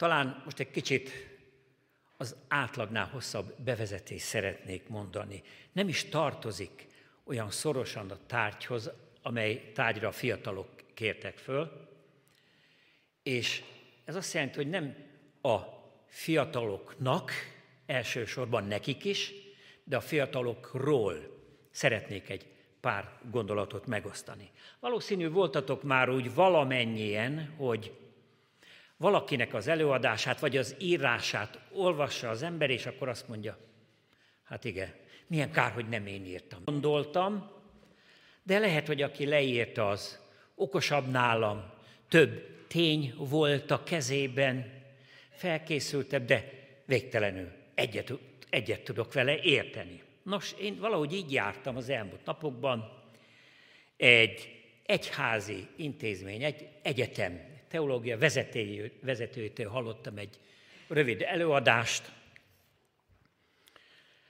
Talán 0.00 0.42
most 0.44 0.58
egy 0.58 0.70
kicsit 0.70 1.10
az 2.16 2.36
átlagnál 2.48 3.06
hosszabb 3.06 3.54
bevezetést 3.62 4.24
szeretnék 4.24 4.88
mondani. 4.88 5.42
Nem 5.72 5.88
is 5.88 6.04
tartozik 6.04 6.86
olyan 7.24 7.50
szorosan 7.50 8.10
a 8.10 8.18
tárgyhoz, 8.26 8.90
amely 9.22 9.70
tárgyra 9.74 10.08
a 10.08 10.12
fiatalok 10.12 10.68
kértek 10.94 11.38
föl, 11.38 11.88
és 13.22 13.62
ez 14.04 14.14
azt 14.14 14.34
jelenti, 14.34 14.56
hogy 14.56 14.68
nem 14.68 14.96
a 15.42 15.58
fiataloknak, 16.06 17.32
elsősorban 17.86 18.64
nekik 18.64 19.04
is, 19.04 19.32
de 19.84 19.96
a 19.96 20.00
fiatalokról 20.00 21.16
szeretnék 21.70 22.28
egy 22.28 22.46
pár 22.80 23.18
gondolatot 23.30 23.86
megosztani. 23.86 24.50
Valószínű 24.78 25.28
voltatok 25.28 25.82
már 25.82 26.10
úgy 26.10 26.34
valamennyien, 26.34 27.54
hogy 27.56 27.99
valakinek 29.00 29.54
az 29.54 29.68
előadását, 29.68 30.40
vagy 30.40 30.56
az 30.56 30.74
írását 30.78 31.58
olvassa 31.72 32.28
az 32.28 32.42
ember, 32.42 32.70
és 32.70 32.86
akkor 32.86 33.08
azt 33.08 33.28
mondja, 33.28 33.58
hát 34.44 34.64
igen, 34.64 34.94
milyen 35.26 35.50
kár, 35.50 35.72
hogy 35.72 35.88
nem 35.88 36.06
én 36.06 36.24
írtam. 36.24 36.62
Gondoltam, 36.64 37.50
de 38.42 38.58
lehet, 38.58 38.86
hogy 38.86 39.02
aki 39.02 39.26
leírta 39.26 39.88
az 39.88 40.18
okosabb 40.54 41.10
nálam, 41.10 41.70
több 42.08 42.48
tény 42.66 43.14
volt 43.16 43.70
a 43.70 43.82
kezében, 43.82 44.72
felkészültebb, 45.30 46.24
de 46.24 46.50
végtelenül 46.84 47.48
egyet, 47.74 48.12
egyet 48.50 48.80
tudok 48.80 49.12
vele 49.12 49.40
érteni. 49.42 50.02
Nos, 50.22 50.54
én 50.60 50.78
valahogy 50.78 51.12
így 51.12 51.32
jártam 51.32 51.76
az 51.76 51.88
elmúlt 51.88 52.24
napokban, 52.24 53.02
egy 53.96 54.62
egyházi 54.86 55.66
intézmény, 55.76 56.42
egy 56.42 56.68
egyetem, 56.82 57.49
teológia 57.70 58.18
vezetőjétől 59.00 59.68
hallottam 59.68 60.16
egy 60.16 60.38
rövid 60.88 61.22
előadást, 61.22 62.12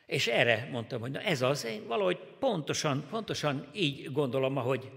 és 0.07 0.27
erre 0.27 0.69
mondtam, 0.71 1.01
hogy 1.01 1.11
na 1.11 1.21
ez 1.21 1.43
az, 1.43 1.65
én 1.65 1.87
valahogy 1.87 2.19
pontosan, 2.39 3.07
pontosan 3.11 3.69
így 3.73 4.13
gondolom, 4.13 4.57
ahogy 4.57 4.91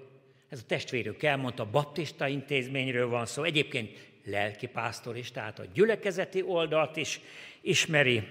ez 0.50 0.60
a 0.60 0.66
testvérünk 0.66 1.24
elmondta, 1.24 1.70
baptista 1.70 2.28
intézményről 2.28 3.08
van 3.08 3.26
szó, 3.26 3.44
egyébként 3.44 4.12
lelkipásztor 4.26 5.18
is, 5.18 5.32
tehát 5.32 5.60
a 5.60 5.66
gyülekezeti 5.74 6.42
oldalt 6.42 6.96
is 6.96 7.20
ismeri, 7.62 8.28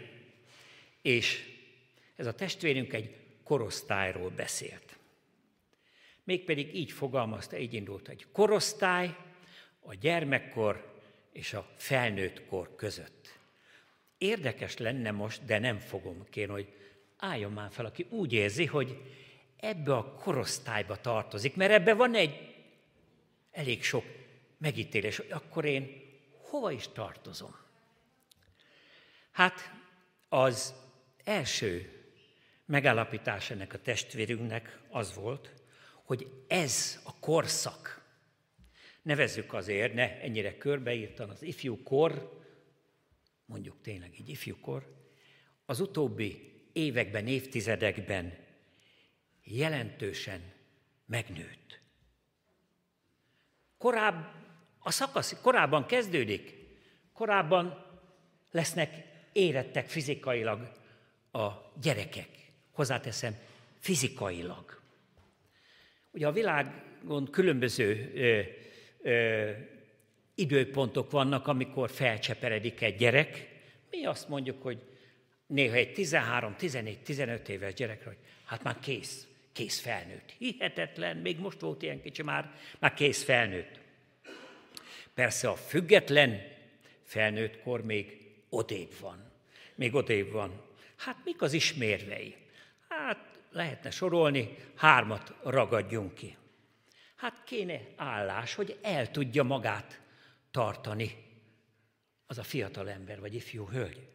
és 1.02 1.50
ez 2.16 2.26
a 2.26 2.34
testvérünk 2.34 2.92
egy 2.92 3.14
korosztályról 3.44 4.30
beszélt. 4.30 4.96
Mégpedig 6.24 6.74
így 6.74 6.92
fogalmazta, 6.92 7.58
így 7.58 7.74
indult, 7.74 8.08
egy 8.08 8.26
korosztály 8.32 9.16
a 9.84 9.94
gyermekkor 9.94 11.00
és 11.32 11.52
a 11.52 11.68
felnőtt 11.76 12.46
kor 12.46 12.76
között. 12.76 13.38
Érdekes 14.18 14.76
lenne 14.76 15.10
most, 15.10 15.44
de 15.44 15.58
nem 15.58 15.78
fogom 15.78 16.24
kérni, 16.30 16.52
hogy 16.52 16.72
álljon 17.16 17.52
már 17.52 17.70
fel, 17.70 17.84
aki 17.84 18.06
úgy 18.10 18.32
érzi, 18.32 18.66
hogy 18.66 19.02
ebbe 19.56 19.94
a 19.94 20.12
korosztályba 20.12 20.96
tartozik, 20.96 21.56
mert 21.56 21.72
ebbe 21.72 21.94
van 21.94 22.14
egy 22.14 22.54
elég 23.50 23.82
sok 23.82 24.04
megítélés, 24.58 25.16
hogy 25.16 25.30
akkor 25.30 25.64
én 25.64 26.02
hova 26.40 26.70
is 26.70 26.88
tartozom. 26.88 27.56
Hát 29.30 29.72
az 30.28 30.74
első 31.24 32.02
megállapítás 32.66 33.50
ennek 33.50 33.72
a 33.72 33.78
testvérünknek 33.78 34.80
az 34.90 35.14
volt, 35.14 35.52
hogy 36.02 36.44
ez 36.48 37.00
a 37.04 37.18
korszak, 37.18 38.01
nevezzük 39.02 39.52
azért, 39.52 39.94
ne 39.94 40.20
ennyire 40.20 40.56
körbeírtan, 40.56 41.30
az 41.30 41.42
ifjú 41.42 41.82
kor, 41.82 42.40
mondjuk 43.44 43.76
tényleg 43.82 44.18
így 44.18 44.28
ifjú 44.28 44.60
kor, 44.60 44.94
az 45.64 45.80
utóbbi 45.80 46.52
években, 46.72 47.26
évtizedekben 47.26 48.36
jelentősen 49.44 50.40
megnőtt. 51.06 51.80
Korább, 53.78 54.32
a 54.78 54.90
szakasz 54.90 55.40
korábban 55.40 55.86
kezdődik, 55.86 56.54
korábban 57.12 57.86
lesznek 58.50 59.04
érettek 59.32 59.88
fizikailag 59.88 60.72
a 61.32 61.50
gyerekek. 61.80 62.28
Hozzáteszem, 62.70 63.36
fizikailag. 63.78 64.80
Ugye 66.10 66.26
a 66.26 66.32
világon 66.32 67.30
különböző 67.30 68.12
ö, 69.02 69.50
időpontok 70.34 71.10
vannak, 71.10 71.46
amikor 71.46 71.90
felcseperedik 71.90 72.80
egy 72.80 72.96
gyerek. 72.96 73.48
Mi 73.90 74.04
azt 74.04 74.28
mondjuk, 74.28 74.62
hogy 74.62 74.78
néha 75.46 75.74
egy 75.74 75.92
13, 75.92 76.54
14, 76.56 76.98
15 76.98 77.48
éves 77.48 77.74
gyerek, 77.74 78.04
hogy 78.04 78.16
hát 78.44 78.62
már 78.62 78.78
kész, 78.78 79.26
kész 79.52 79.80
felnőtt. 79.80 80.34
Hihetetlen, 80.38 81.16
még 81.16 81.38
most 81.38 81.60
volt 81.60 81.82
ilyen 81.82 82.02
kicsi, 82.02 82.22
már, 82.22 82.54
már 82.78 82.94
kész 82.94 83.24
felnőtt. 83.24 83.80
Persze 85.14 85.48
a 85.48 85.54
független 85.54 86.40
felnőtt 87.02 87.62
kor 87.62 87.84
még 87.84 88.30
odébb 88.48 88.92
van. 89.00 89.30
Még 89.74 89.94
odébb 89.94 90.30
van. 90.30 90.60
Hát 90.96 91.16
mik 91.24 91.42
az 91.42 91.52
ismérvei? 91.52 92.36
Hát 92.88 93.38
lehetne 93.50 93.90
sorolni, 93.90 94.56
hármat 94.74 95.34
ragadjunk 95.42 96.14
ki. 96.14 96.36
Hát 97.22 97.44
kéne 97.44 97.80
állás, 97.96 98.54
hogy 98.54 98.78
el 98.82 99.10
tudja 99.10 99.42
magát 99.42 100.00
tartani 100.50 101.24
az 102.26 102.38
a 102.38 102.42
fiatal 102.42 102.90
ember, 102.90 103.20
vagy 103.20 103.34
ifjú 103.34 103.68
hölgy. 103.68 104.08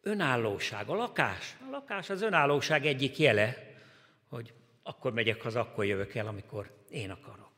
Önállóság, 0.00 0.88
a 0.88 0.94
lakás. 0.94 1.56
A 1.66 1.70
lakás 1.70 2.10
az 2.10 2.22
önállóság 2.22 2.86
egyik 2.86 3.18
jele, 3.18 3.74
hogy 4.28 4.52
akkor 4.82 5.12
megyek 5.12 5.42
haza, 5.42 5.60
akkor 5.60 5.84
jövök 5.84 6.14
el, 6.14 6.26
amikor 6.26 6.84
én 6.90 7.10
akarok. 7.10 7.54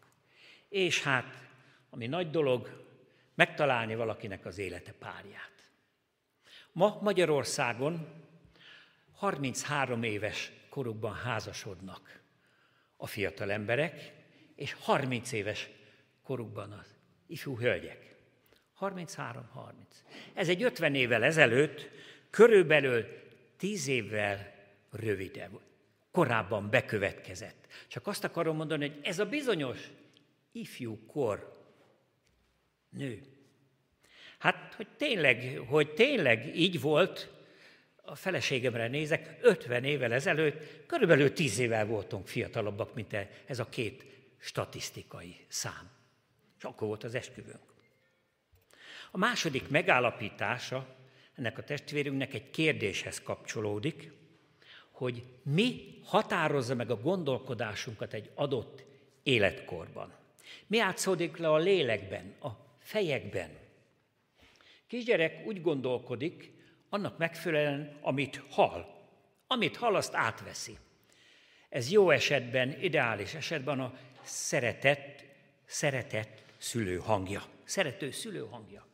És 0.69 1.03
hát, 1.03 1.49
ami 1.91 2.07
nagy 2.07 2.31
dolog, 2.31 2.85
megtalálni 3.35 3.95
valakinek 3.95 4.47
az 4.47 4.59
élete 4.59 4.93
párját. 4.93 5.71
Ma 6.73 6.99
Magyarországon 7.01 8.09
33 9.15 10.03
éves 10.03 10.53
korukban 10.69 11.15
házasodnak 11.15 12.25
a 12.97 13.07
fiatal 13.07 13.51
emberek, 13.51 14.13
és 14.55 14.73
30 14.73 15.33
éves 15.33 15.69
korukban 16.23 16.73
az 16.73 16.97
ifjú 17.27 17.59
hölgyek. 17.59 18.15
33-30. 18.81 19.37
Ez 20.35 20.49
egy 20.49 20.63
50 20.63 20.95
évvel 20.95 21.25
ezelőtt, 21.25 21.91
körülbelül 22.31 23.07
10 23.57 23.89
évvel 23.89 24.55
rövidebb, 24.91 25.61
korábban 26.11 26.71
bekövetkezett. 26.71 27.67
Csak 27.89 28.07
azt 28.07 28.25
akarom 28.25 28.57
mondani, 28.57 28.89
hogy 28.89 28.99
ez 29.03 29.19
a 29.19 29.27
bizonyos 29.27 29.91
ifjú 30.53 31.07
kor 31.07 31.65
nő. 32.89 33.23
Hát, 34.39 34.75
hogy 34.75 34.89
tényleg, 34.97 35.61
hogy 35.69 35.95
tényleg 35.95 36.57
így 36.57 36.81
volt, 36.81 37.36
a 38.07 38.15
feleségemre 38.15 38.89
nézek, 38.89 39.39
50 39.41 39.85
évvel 39.85 40.13
ezelőtt, 40.13 40.87
körülbelül 40.87 41.33
10 41.33 41.59
évvel 41.59 41.87
voltunk 41.87 42.29
fiatalabbak, 42.29 42.95
mint 42.95 43.13
e, 43.13 43.31
ez 43.47 43.59
a 43.59 43.69
két 43.69 44.05
statisztikai 44.39 45.37
szám. 45.49 45.91
És 46.59 46.65
akkor 46.65 46.89
volt 46.89 47.05
az 47.05 47.15
esküvőnk. 47.15 47.75
A 49.11 49.19
második 49.19 49.69
megállapítása 49.69 50.97
ennek 51.35 51.59
a 51.59 51.63
testvérünknek 51.63 52.35
egy 52.35 52.51
kérdéshez 52.51 53.23
kapcsolódik, 53.23 54.13
hogy 54.91 55.23
mi 55.43 55.99
határozza 56.05 56.75
meg 56.75 56.91
a 56.91 57.01
gondolkodásunkat 57.01 58.13
egy 58.13 58.31
adott 58.35 58.85
életkorban. 59.23 60.15
Mi 60.67 60.79
átszódik 60.79 61.37
le 61.37 61.49
a 61.49 61.57
lélekben, 61.57 62.35
a 62.41 62.49
fejekben. 62.79 63.51
Kisgyerek 64.87 65.47
úgy 65.47 65.63
gondolkodik, 65.63 66.56
annak 66.97 67.19
megfelelően, 67.19 67.99
amit 68.01 68.43
hall. 68.51 68.85
Amit 69.47 69.77
hall, 69.77 69.95
azt 69.95 70.15
átveszi. 70.15 70.79
Ez 71.69 71.91
jó 71.91 72.11
esetben, 72.11 72.83
ideális 72.83 73.35
esetben 73.35 73.81
a 73.81 73.95
szeretett, 74.23 75.25
szeretett 75.65 76.45
szülő 76.59 76.97
hangja. 76.97 77.43
Szerető 77.65 78.11
szülő 78.11 78.47
hangja. 78.51 78.87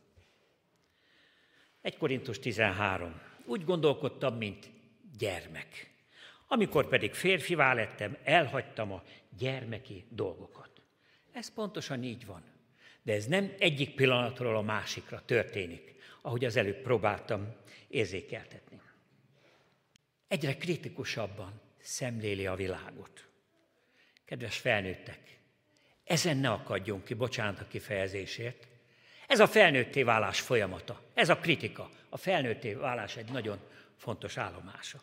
1 1.82 1.96
Korintus 1.96 2.38
13. 2.38 3.20
Úgy 3.44 3.64
gondolkodtam, 3.64 4.36
mint 4.36 4.70
gyermek. 5.18 5.90
Amikor 6.48 6.88
pedig 6.88 7.14
férfivá 7.14 7.74
lettem, 7.74 8.16
elhagytam 8.24 8.92
a 8.92 9.02
gyermeki 9.38 10.04
dolgokat. 10.08 10.70
Ez 11.32 11.54
pontosan 11.54 12.02
így 12.02 12.26
van. 12.26 12.42
De 13.02 13.12
ez 13.12 13.26
nem 13.26 13.54
egyik 13.58 13.94
pillanatról 13.94 14.56
a 14.56 14.62
másikra 14.62 15.22
történik, 15.24 15.91
ahogy 16.22 16.44
az 16.44 16.56
előbb 16.56 16.82
próbáltam 16.82 17.54
érzékeltetni. 17.88 18.80
Egyre 20.28 20.56
kritikusabban 20.56 21.60
szemléli 21.78 22.46
a 22.46 22.54
világot. 22.54 23.26
Kedves 24.24 24.58
felnőttek, 24.58 25.38
ezen 26.04 26.36
ne 26.36 26.50
akadjon 26.50 27.02
ki, 27.02 27.14
bocsánat 27.14 27.60
a 27.60 27.66
kifejezésért, 27.68 28.66
Ez 29.26 29.40
a 29.40 29.46
felnőtté 29.46 30.02
válás 30.02 30.40
folyamata, 30.40 31.02
ez 31.14 31.28
a 31.28 31.36
kritika. 31.36 31.90
A 32.08 32.16
felnőtté 32.16 32.74
válás 32.74 33.16
egy 33.16 33.30
nagyon 33.30 33.58
fontos 33.96 34.36
állomása. 34.36 35.00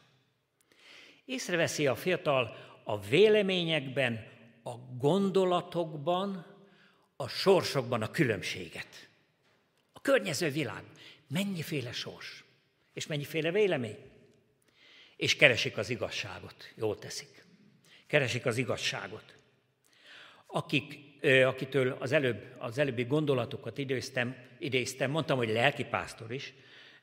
Észreveszi 1.25 1.87
a 1.87 1.95
fiatal 1.95 2.55
a 2.83 2.99
véleményekben, 2.99 4.27
a 4.63 4.75
gondolatokban, 4.97 6.45
a 7.15 7.27
sorsokban 7.27 8.01
a 8.01 8.11
különbséget. 8.11 9.09
A 9.93 10.01
környező 10.01 10.49
világ. 10.49 10.83
Mennyiféle 11.29 11.91
sors, 11.91 12.43
és 12.93 13.07
mennyiféle 13.07 13.51
vélemény. 13.51 13.97
És 15.15 15.35
keresik 15.35 15.77
az 15.77 15.89
igazságot. 15.89 16.73
Jól 16.75 16.99
teszik. 16.99 17.45
Keresik 18.07 18.45
az 18.45 18.57
igazságot. 18.57 19.35
Akik, 20.45 20.99
akitől 21.45 21.91
az, 21.99 22.11
előbb, 22.11 22.55
az 22.57 22.77
előbbi 22.77 23.03
gondolatokat 23.03 23.77
idéztem, 23.77 24.35
idéztem, 24.59 25.11
mondtam, 25.11 25.37
hogy 25.37 25.49
lelkipásztor 25.49 26.33
is, 26.33 26.53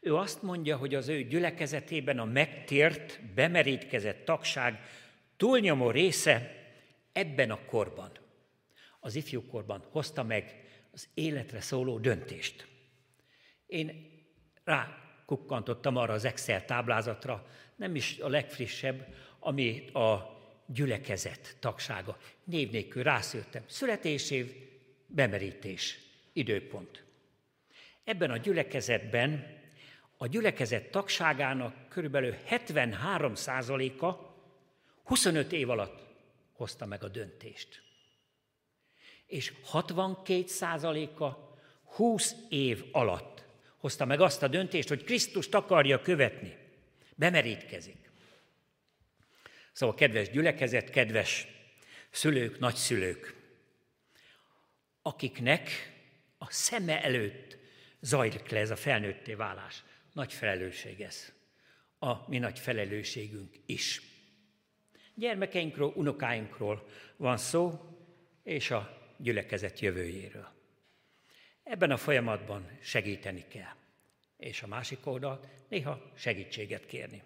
ő 0.00 0.16
azt 0.16 0.42
mondja, 0.42 0.76
hogy 0.76 0.94
az 0.94 1.08
ő 1.08 1.22
gyülekezetében 1.22 2.18
a 2.18 2.24
megtért, 2.24 3.20
bemerítkezett 3.34 4.24
tagság 4.24 4.80
túlnyomó 5.36 5.90
része 5.90 6.64
ebben 7.12 7.50
a 7.50 7.64
korban, 7.64 8.10
az 9.00 9.14
ifjúkorban 9.14 9.84
hozta 9.90 10.22
meg 10.22 10.64
az 10.92 11.08
életre 11.14 11.60
szóló 11.60 11.98
döntést. 11.98 12.66
Én 13.66 14.15
rá 14.66 14.98
kukkantottam 15.26 15.96
arra 15.96 16.12
az 16.12 16.24
Excel 16.24 16.64
táblázatra, 16.64 17.46
nem 17.76 17.94
is 17.94 18.18
a 18.18 18.28
legfrissebb, 18.28 19.06
ami 19.38 19.88
a 19.92 20.36
gyülekezet 20.66 21.56
tagsága. 21.60 22.18
Név 22.44 22.70
nélkül 22.70 23.02
rászültem. 23.02 23.62
Születésév, 23.66 24.54
bemerítés, 25.06 25.98
időpont. 26.32 27.04
Ebben 28.04 28.30
a 28.30 28.36
gyülekezetben 28.36 29.54
a 30.16 30.26
gyülekezet 30.26 30.90
tagságának 30.90 31.88
körülbelül 31.88 32.34
73%-a 32.50 34.34
25 35.02 35.52
év 35.52 35.70
alatt 35.70 36.02
hozta 36.52 36.86
meg 36.86 37.04
a 37.04 37.08
döntést. 37.08 37.82
És 39.26 39.52
62%-a 39.72 41.56
20 41.82 42.34
év 42.48 42.84
alatt 42.92 43.35
hozta 43.76 44.04
meg 44.04 44.20
azt 44.20 44.42
a 44.42 44.48
döntést, 44.48 44.88
hogy 44.88 45.04
Krisztust 45.04 45.54
akarja 45.54 46.00
követni. 46.00 46.56
Bemerítkezik. 47.14 48.10
Szóval 49.72 49.94
kedves 49.94 50.30
gyülekezet, 50.30 50.90
kedves 50.90 51.46
szülők, 52.10 52.58
nagyszülők, 52.58 53.34
akiknek 55.02 55.92
a 56.38 56.50
szeme 56.50 57.02
előtt 57.02 57.56
zajlik 58.00 58.48
le 58.48 58.58
ez 58.58 58.70
a 58.70 58.76
felnőtté 58.76 59.34
válás. 59.34 59.82
Nagy 60.12 60.32
felelősség 60.32 61.00
ez. 61.00 61.32
A 61.98 62.28
mi 62.28 62.38
nagy 62.38 62.58
felelősségünk 62.58 63.56
is. 63.66 64.02
Gyermekeinkről, 65.14 65.92
unokáinkról 65.94 66.88
van 67.16 67.36
szó, 67.36 67.80
és 68.42 68.70
a 68.70 69.12
gyülekezet 69.16 69.80
jövőjéről. 69.80 70.55
Ebben 71.68 71.90
a 71.90 71.96
folyamatban 71.96 72.68
segíteni 72.80 73.44
kell. 73.48 73.74
És 74.38 74.62
a 74.62 74.66
másik 74.66 75.06
oldal 75.06 75.40
néha 75.68 76.10
segítséget 76.16 76.86
kérni. 76.86 77.22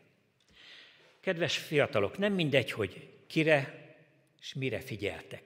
Kedves 1.20 1.58
fiatalok, 1.58 2.18
nem 2.18 2.32
mindegy, 2.32 2.70
hogy 2.70 3.08
kire 3.26 3.88
és 4.40 4.54
mire 4.54 4.80
figyeltek. 4.80 5.42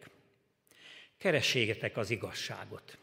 Kerességetek 1.18 1.96
az 1.96 2.10
igazságot. 2.10 2.98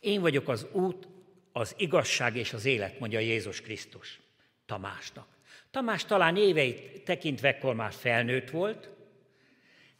Én 0.00 0.20
vagyok 0.20 0.48
az 0.48 0.66
út, 0.72 1.08
az 1.52 1.74
igazság 1.78 2.36
és 2.36 2.52
az 2.52 2.64
élet, 2.64 2.98
mondja 2.98 3.18
Jézus 3.18 3.60
Krisztus 3.60 4.20
Tamásnak. 4.66 5.28
Tamás 5.70 6.04
talán 6.04 6.36
éveit 6.36 7.04
tekintve 7.04 7.48
ekkor 7.48 7.74
már 7.74 7.92
felnőtt 7.92 8.50
volt, 8.50 8.88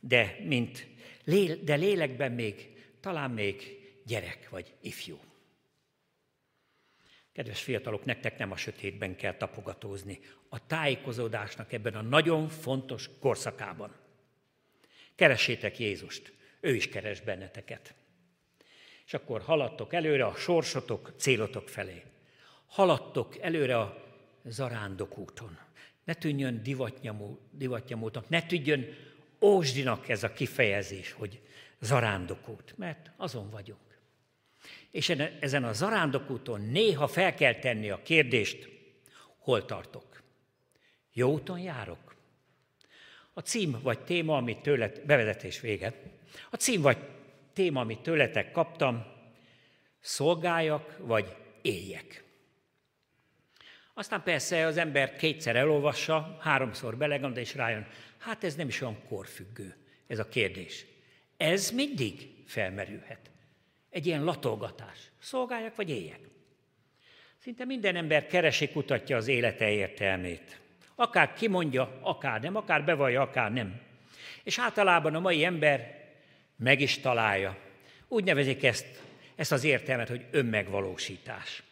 de, 0.01 0.37
mint, 0.45 0.87
de 1.65 1.75
lélekben 1.75 2.33
még, 2.33 2.69
talán 3.01 3.31
még 3.31 3.80
gyerek 4.11 4.49
vagy 4.49 4.75
ifjú. 4.81 5.19
Kedves 7.33 7.63
fiatalok, 7.63 8.05
nektek 8.05 8.39
nem 8.39 8.53
a 8.53 8.57
sötétben 8.57 9.17
kell 9.17 9.35
tapogatózni, 9.35 10.21
a 10.49 10.67
tájékozódásnak 10.67 11.73
ebben 11.73 11.95
a 11.95 12.03
nagyon 12.03 12.49
fontos 12.49 13.11
korszakában. 13.21 13.95
Keressétek 15.15 15.79
Jézust, 15.79 16.33
ő 16.61 16.75
is 16.75 16.89
keres 16.89 17.21
benneteket. 17.21 17.95
És 19.07 19.15
akkor 19.15 19.41
haladtok 19.41 19.93
előre 19.93 20.25
a 20.25 20.35
sorsotok, 20.35 21.13
célotok 21.17 21.69
felé. 21.69 22.03
Haladtok 22.67 23.39
előre 23.39 23.79
a 23.79 24.15
zarándok 24.45 25.19
úton. 25.19 25.59
Ne 26.05 26.15
tűnjön 26.15 26.63
divatnyamultnak, 27.53 28.29
ne 28.29 28.43
tűnjön 28.43 28.95
ósdinak 29.41 30.09
ez 30.09 30.23
a 30.23 30.33
kifejezés, 30.33 31.13
hogy 31.13 31.41
zarándokút, 31.81 32.75
mert 32.77 33.11
azon 33.17 33.51
vagyunk. 33.51 33.90
És 34.91 35.09
ezen 35.41 35.65
a 35.65 35.73
zarándokúton 35.73 36.61
néha 36.61 37.07
fel 37.07 37.35
kell 37.35 37.55
tenni 37.55 37.91
a 37.91 38.03
kérdést, 38.03 38.69
hol 39.39 39.65
tartok? 39.65 40.23
Jó 41.13 41.33
úton 41.33 41.59
járok? 41.59 42.17
A 43.33 43.41
cím 43.41 43.79
vagy 43.83 44.01
téma, 44.01 44.37
amit 44.37 44.63
tőled, 44.63 45.01
bevezetés 45.07 45.61
véget, 45.61 45.97
a 46.51 46.57
cím 46.57 46.81
vagy 46.81 46.99
téma, 47.53 47.81
amit 47.81 48.01
tőletek 48.01 48.53
kaptam, 48.53 49.05
szolgáljak 50.01 50.97
vagy 50.99 51.37
éljek. 51.63 52.25
Aztán 53.95 54.23
persze 54.23 54.67
az 54.67 54.77
ember 54.77 55.17
kétszer 55.17 55.57
elolvassa, 55.57 56.39
háromszor 56.41 56.97
belegond, 56.97 57.37
és 57.37 57.55
rájön, 57.55 57.87
hát 58.19 58.45
ez 58.45 58.55
nem 58.55 58.69
is 58.69 58.81
olyan 58.81 59.03
korfüggő, 59.09 59.77
ez 60.07 60.19
a 60.19 60.29
kérdés. 60.29 60.87
Ez 61.37 61.71
mindig 61.71 62.29
felmerülhet. 62.47 63.31
Egy 63.91 64.07
ilyen 64.07 64.25
latolgatás. 64.25 64.99
Szolgáljak 65.21 65.77
vagy 65.77 65.91
éljek? 65.91 66.21
Szinte 67.39 67.65
minden 67.65 67.97
ember 67.97 68.27
keresi, 68.27 68.69
kutatja 68.69 69.17
az 69.17 69.29
élete 69.29 69.71
értelmét. 69.71 70.61
Akár 70.95 71.33
kimondja, 71.33 71.99
akár 72.01 72.41
nem, 72.41 72.57
akár 72.57 72.85
bevallja, 72.85 73.21
akár 73.21 73.53
nem. 73.53 73.81
És 74.43 74.59
általában 74.59 75.15
a 75.15 75.21
mai 75.21 75.45
ember 75.45 76.09
meg 76.57 76.81
is 76.81 76.99
találja. 76.99 77.59
Úgy 78.09 78.25
nevezik 78.25 78.65
ezt, 78.65 78.87
ezt 79.35 79.53
az 79.53 79.65
értelmet, 79.65 80.09
hogy 80.09 80.27
önmegvalósítás. 80.31 81.63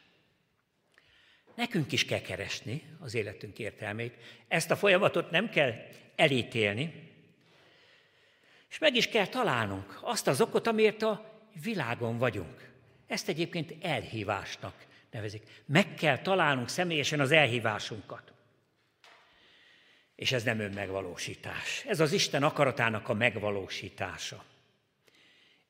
Nekünk 1.54 1.92
is 1.92 2.04
kell 2.04 2.20
keresni 2.20 2.82
az 3.00 3.14
életünk 3.14 3.58
értelmét. 3.58 4.14
Ezt 4.48 4.70
a 4.70 4.76
folyamatot 4.76 5.30
nem 5.30 5.48
kell 5.48 5.72
elítélni, 6.16 7.12
és 8.70 8.78
meg 8.78 8.94
is 8.94 9.08
kell 9.08 9.26
találnunk 9.26 9.98
azt 10.02 10.26
az 10.26 10.40
okot, 10.40 10.66
amiért 10.66 11.02
a 11.02 11.37
világon 11.62 12.18
vagyunk. 12.18 12.70
Ezt 13.06 13.28
egyébként 13.28 13.74
elhívásnak 13.80 14.86
nevezik. 15.10 15.42
Meg 15.66 15.94
kell 15.94 16.18
találnunk 16.18 16.68
személyesen 16.68 17.20
az 17.20 17.30
elhívásunkat. 17.30 18.32
És 20.14 20.32
ez 20.32 20.42
nem 20.42 20.60
önmegvalósítás. 20.60 21.84
Ez 21.86 22.00
az 22.00 22.12
Isten 22.12 22.42
akaratának 22.42 23.08
a 23.08 23.14
megvalósítása. 23.14 24.44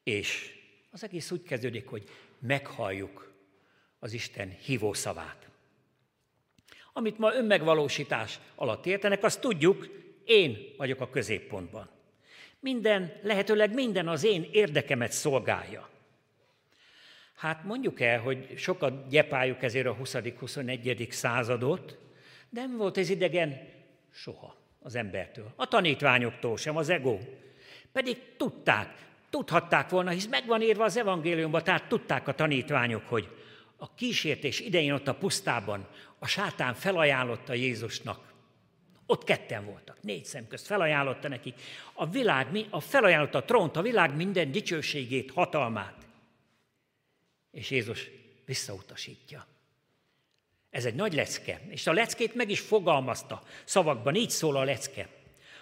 És 0.02 0.56
az 0.90 1.04
egész 1.04 1.30
úgy 1.30 1.42
kezdődik, 1.42 1.86
hogy 1.86 2.08
meghalljuk 2.38 3.32
az 3.98 4.12
Isten 4.12 4.56
hívó 4.62 4.92
szavát. 4.92 5.48
Amit 6.92 7.18
ma 7.18 7.34
önmegvalósítás 7.34 8.38
alatt 8.54 8.86
értenek, 8.86 9.22
azt 9.22 9.40
tudjuk, 9.40 9.88
én 10.24 10.74
vagyok 10.76 11.00
a 11.00 11.10
középpontban. 11.10 11.90
Minden, 12.60 13.12
lehetőleg 13.22 13.74
minden 13.74 14.08
az 14.08 14.24
én 14.24 14.48
érdekemet 14.52 15.12
szolgálja. 15.12 15.88
Hát 17.36 17.64
mondjuk 17.64 18.00
el, 18.00 18.20
hogy 18.20 18.58
sokat 18.58 19.08
gyepáljuk 19.08 19.62
ezért 19.62 19.86
a 19.86 19.96
20.-21. 19.96 21.10
századot, 21.10 21.98
de 22.50 22.60
nem 22.60 22.76
volt 22.76 22.98
ez 22.98 23.10
idegen 23.10 23.68
soha 24.12 24.56
az 24.80 24.94
embertől. 24.94 25.52
A 25.56 25.68
tanítványoktól 25.68 26.56
sem, 26.56 26.76
az 26.76 26.88
ego. 26.88 27.18
Pedig 27.92 28.36
tudták, 28.36 29.06
tudhatták 29.30 29.88
volna, 29.88 30.10
hisz 30.10 30.26
megvan 30.26 30.62
írva 30.62 30.84
az 30.84 30.96
evangéliumban, 30.96 31.64
tehát 31.64 31.88
tudták 31.88 32.28
a 32.28 32.34
tanítványok, 32.34 33.02
hogy 33.06 33.28
a 33.76 33.94
kísértés 33.94 34.60
idején 34.60 34.92
ott 34.92 35.08
a 35.08 35.14
pusztában 35.14 35.86
a 36.18 36.26
sátán 36.26 36.74
felajánlotta 36.74 37.54
Jézusnak, 37.54 38.27
ott 39.10 39.24
ketten 39.24 39.64
voltak, 39.64 40.02
négy 40.02 40.24
szem 40.24 40.48
közt 40.48 40.66
felajánlotta 40.66 41.28
nekik. 41.28 41.54
A 41.92 42.06
világ, 42.06 42.66
a 42.70 42.80
felajánlotta 42.80 43.38
a 43.38 43.44
trónt, 43.44 43.76
a 43.76 43.82
világ 43.82 44.16
minden 44.16 44.52
dicsőségét, 44.52 45.30
hatalmát. 45.30 46.06
És 47.50 47.70
Jézus 47.70 48.10
visszautasítja. 48.44 49.46
Ez 50.70 50.84
egy 50.84 50.94
nagy 50.94 51.14
lecke, 51.14 51.60
és 51.68 51.86
a 51.86 51.92
leckét 51.92 52.34
meg 52.34 52.50
is 52.50 52.60
fogalmazta 52.60 53.42
szavakban, 53.64 54.14
így 54.14 54.30
szól 54.30 54.56
a 54.56 54.64
lecke. 54.64 55.08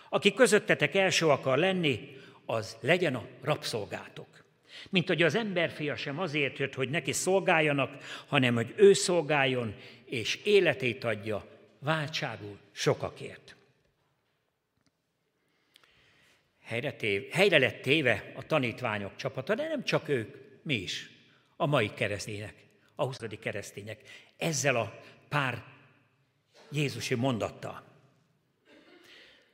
Aki 0.09 0.35
közöttetek 0.35 0.95
első 0.95 1.26
akar 1.26 1.59
lenni, 1.59 2.17
az 2.45 2.76
legyen 2.81 3.15
a 3.15 3.26
rabszolgátok. 3.43 4.45
Mint 4.91 5.09
hogy 5.09 5.23
az 5.23 5.35
emberfia 5.35 5.97
sem 5.97 6.19
azért 6.19 6.59
jött, 6.59 6.75
hogy 6.75 6.91
neki 6.91 7.12
szolgáljanak, 7.12 8.25
hanem 8.26 8.55
hogy 8.55 8.75
ő 8.76 8.93
szolgáljon, 8.93 9.75
és 10.05 10.35
életét 10.45 11.05
adja 11.05 11.55
váltságul 11.87 12.59
sokakért. 12.73 13.57
Helyre, 16.62 16.93
tév, 16.93 17.31
helyre 17.31 17.59
lett 17.59 17.83
téve 17.83 18.33
a 18.37 18.47
tanítványok 18.47 19.16
csapata, 19.16 19.55
de 19.55 19.69
nem 19.69 19.85
csak 19.85 20.09
ők, 20.09 20.37
mi 20.62 20.75
is, 20.75 21.11
a 21.57 21.66
mai 21.66 21.93
keresztények, 21.95 22.55
a 22.95 23.05
20. 23.05 23.19
keresztények, 23.40 24.00
ezzel 24.37 24.76
a 24.76 25.00
pár 25.28 25.64
Jézusi 26.71 27.14
mondattal. 27.14 27.85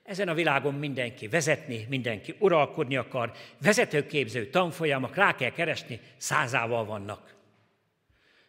Ezen 0.02 0.28
a 0.28 0.34
világon 0.34 0.74
mindenki 0.74 1.28
vezetni, 1.28 1.86
mindenki 1.88 2.34
uralkodni 2.38 2.96
akar, 2.96 3.32
vezetőképző 3.60 4.50
tanfolyamok 4.50 5.14
rá 5.14 5.34
kell 5.34 5.50
keresni, 5.50 6.00
százával 6.16 6.84
vannak. 6.84 7.34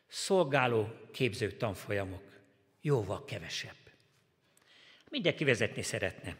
Szolgáló 0.08 0.88
képző 1.12 1.52
tanfolyamok 1.52 2.33
jóval 2.84 3.26
kevesebb. 3.26 3.76
Mindenki 5.10 5.44
vezetni 5.44 5.82
szeretne. 5.82 6.36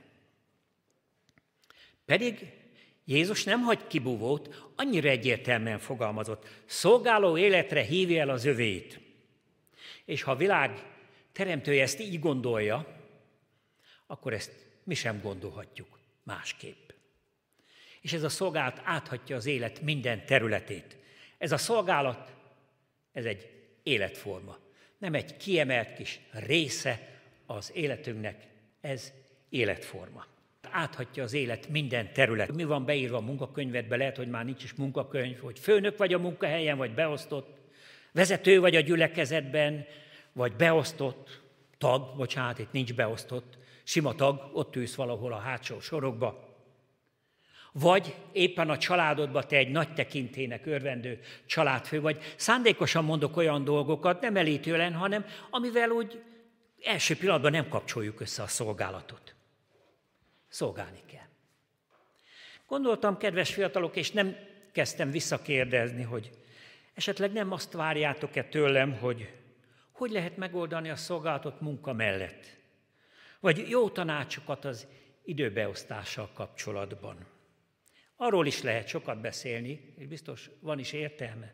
Pedig 2.06 2.52
Jézus 3.06 3.44
nem 3.44 3.62
hagy 3.62 3.88
kibúvót, 3.88 4.72
annyira 4.76 5.10
egyértelműen 5.10 5.80
fogalmazott. 5.80 6.48
Szolgáló 6.66 7.38
életre 7.38 7.82
hívja 7.82 8.22
el 8.22 8.30
az 8.30 8.46
övét. 8.46 9.00
És 10.06 10.22
ha 10.22 10.32
a 10.32 10.36
világ 10.36 10.86
teremtője 11.32 11.82
ezt 11.82 12.00
így 12.00 12.20
gondolja, 12.20 13.02
akkor 14.08 14.34
ezt 14.34 14.52
mi 14.84 14.94
sem 14.94 15.22
gondolhatjuk 15.22 16.00
másképp. 16.24 16.90
És 18.02 18.14
ez 18.14 18.24
a 18.24 18.30
szolgálat 18.30 18.82
áthatja 18.84 19.36
az 19.36 19.46
élet 19.46 19.82
minden 19.82 20.26
területét. 20.26 20.98
Ez 21.38 21.52
a 21.52 21.58
szolgálat, 21.58 22.34
ez 23.12 23.26
egy 23.26 23.50
életforma. 23.84 24.58
Nem 25.04 25.14
egy 25.14 25.38
kiemelt 25.38 25.94
kis 25.94 26.20
része 26.32 27.00
az 27.46 27.72
életünknek, 27.74 28.48
ez 28.82 29.14
életforma. 29.50 30.26
Áthatja 30.72 31.24
az 31.24 31.34
élet 31.34 31.70
minden 31.70 32.14
terület. 32.14 32.56
Mi 32.56 32.64
van 32.64 32.86
beírva 32.86 33.18
a 33.18 33.22
munkakönyvedbe, 33.22 33.96
lehet, 33.96 34.18
hogy 34.18 34.28
már 34.28 34.46
nincs 34.46 34.64
is 34.64 34.74
munkakönyv, 34.74 35.40
hogy 35.40 35.60
főnök 35.60 35.98
vagy 35.98 36.14
a 36.14 36.20
munkahelyen, 36.20 36.78
vagy 36.78 36.94
beosztott, 36.94 37.58
vezető 38.12 38.60
vagy 38.60 38.76
a 38.76 38.80
gyülekezetben, 38.80 39.86
vagy 40.34 40.56
beosztott, 40.56 41.42
tag, 41.78 42.16
bocsánat, 42.18 42.60
itt 42.60 42.72
nincs 42.72 42.94
beosztott, 42.94 43.58
sima 43.84 44.16
tag, 44.16 44.50
ott 44.54 44.76
ülsz 44.76 44.96
valahol 44.96 45.34
a 45.34 45.38
hátsó 45.38 45.80
sorokba, 45.80 46.53
vagy 47.74 48.16
éppen 48.32 48.70
a 48.70 48.78
családodba 48.78 49.46
te 49.46 49.58
egy 49.58 49.72
nagy 49.72 49.94
tekintének 49.94 50.66
örvendő 50.66 51.20
családfő 51.46 52.02
vagy. 52.02 52.34
Szándékosan 52.36 53.04
mondok 53.04 53.38
olyan 53.38 53.64
dolgokat, 53.64 54.22
nem 54.22 54.36
elítőlen, 54.36 54.94
hanem 54.94 55.26
amivel 55.50 55.90
úgy 55.90 56.24
első 56.84 57.18
pillanatban 57.18 57.52
nem 57.52 57.70
kapcsoljuk 57.70 58.20
össze 58.20 58.44
a 58.44 58.48
szolgálatot. 58.48 59.36
Szolgálni 60.50 61.00
kell. 61.12 61.28
Gondoltam, 62.68 63.18
kedves 63.18 63.54
fiatalok, 63.54 63.96
és 63.96 64.12
nem 64.12 64.36
kezdtem 64.72 65.12
visszakérdezni, 65.12 66.04
hogy 66.04 66.30
esetleg 66.94 67.32
nem 67.32 67.52
azt 67.52 67.72
várjátok-e 67.72 68.44
tőlem, 68.44 68.94
hogy 68.94 69.34
hogy 69.92 70.12
lehet 70.12 70.38
megoldani 70.38 70.90
a 70.90 70.96
szolgálatot 70.96 71.62
munka 71.62 71.94
mellett? 71.94 72.58
Vagy 73.40 73.70
jó 73.70 73.90
tanácsokat 73.90 74.66
az 74.66 74.88
időbeosztással 75.24 76.30
kapcsolatban. 76.34 77.33
Arról 78.16 78.46
is 78.46 78.62
lehet 78.62 78.88
sokat 78.88 79.22
beszélni, 79.22 79.94
és 79.98 80.08
biztos 80.08 80.50
van 80.60 80.80
is 80.80 80.92
értelme. 80.92 81.54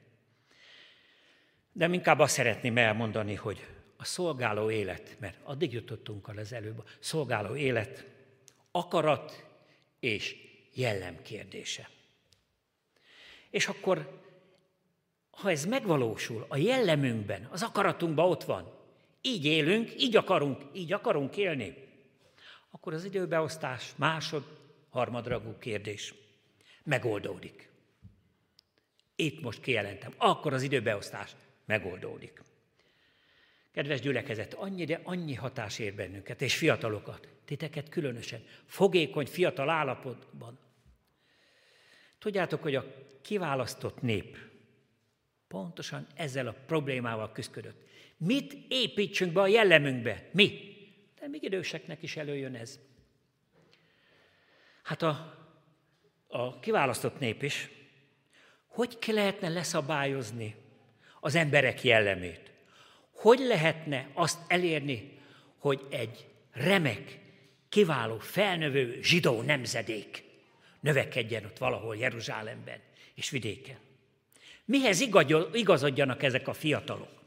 De 1.72 1.88
inkább 1.88 2.20
azt 2.20 2.34
szeretném 2.34 2.78
elmondani, 2.78 3.36
hogy 3.36 3.66
a 3.98 4.06
szolgáló 4.06 4.72
élet, 4.72 5.16
mert 5.20 5.38
addig 5.44 5.74
jutottunk 5.74 6.28
az 6.28 6.54
előbb, 6.54 6.80
a 6.80 6.84
szolgáló 7.00 7.56
élet 7.56 8.06
akarat 8.72 9.46
és 10.00 10.36
jellem 10.74 11.22
kérdése. 11.22 11.90
És 13.50 13.68
akkor, 13.68 14.22
ha 15.30 15.52
ez 15.52 15.66
megvalósul 15.66 16.46
a 16.48 16.58
jellemünkben, 16.58 17.48
az 17.52 17.62
akaratunkban 17.64 18.30
ott 18.30 18.44
van, 18.44 18.78
így 19.22 19.46
élünk, 19.46 20.02
így 20.02 20.16
akarunk, 20.16 20.62
így 20.74 20.94
akarunk 20.94 21.38
élni, 21.38 21.76
akkor 22.70 22.94
az 22.94 23.04
időbeosztás 23.04 23.94
másod, 23.96 24.44
harmadragú 24.90 25.58
kérdés 25.58 26.14
megoldódik. 26.84 27.70
Itt 29.16 29.42
most 29.42 29.62
kijelentem, 29.62 30.14
akkor 30.18 30.54
az 30.54 30.62
időbeosztás 30.62 31.36
megoldódik. 31.66 32.42
Kedves 33.72 34.00
gyülekezet, 34.00 34.54
annyi, 34.54 34.86
de 34.86 35.00
annyi 35.04 35.34
hatás 35.34 35.80
ér 35.80 35.94
bennünket, 35.94 36.42
és 36.42 36.56
fiatalokat, 36.56 37.28
titeket 37.46 37.90
különösen, 37.90 38.44
fogékony 38.66 39.26
fiatal 39.26 39.70
állapotban. 39.70 40.60
Tudjátok, 42.18 42.62
hogy 42.62 42.76
a 42.76 42.86
kiválasztott 43.22 44.02
nép 44.02 44.38
pontosan 45.48 46.08
ezzel 46.16 46.48
a 46.48 46.56
problémával 46.66 47.32
küzdött. 47.32 47.88
Mit 48.18 48.54
építsünk 48.68 49.34
be 49.34 49.42
a 49.42 49.48
jellemünkbe? 49.48 50.30
Mi? 50.32 50.76
De 51.20 51.28
még 51.28 51.44
időseknek 51.44 52.04
is 52.04 52.18
előjön 52.18 52.56
ez. 52.56 52.80
Hát 54.84 55.02
a, 55.02 55.39
a 56.32 56.60
kiválasztott 56.60 57.20
nép 57.20 57.44
is, 57.44 57.70
hogy 58.68 59.00
ki 59.00 59.12
lehetne 59.12 59.50
leszabályozni 59.50 60.56
az 61.20 61.36
emberek 61.36 61.84
jellemét? 61.84 62.52
Hogy 63.12 63.40
lehetne 63.40 64.10
azt 64.14 64.40
elérni, 64.48 65.20
hogy 65.58 65.86
egy 65.90 66.28
remek, 66.52 67.20
kiváló, 67.70 68.20
felnövő 68.20 69.02
zsidó 69.02 69.42
nemzedék 69.42 70.24
növekedjen 70.80 71.46
ott 71.46 71.58
valahol 71.58 71.96
Jeruzsálemben 71.96 72.80
és 73.16 73.30
vidéken? 73.30 73.78
Mihez 74.66 75.00
igazodjanak 75.54 76.24
ezek 76.24 76.48
a 76.48 76.54
fiatalok? 76.54 77.22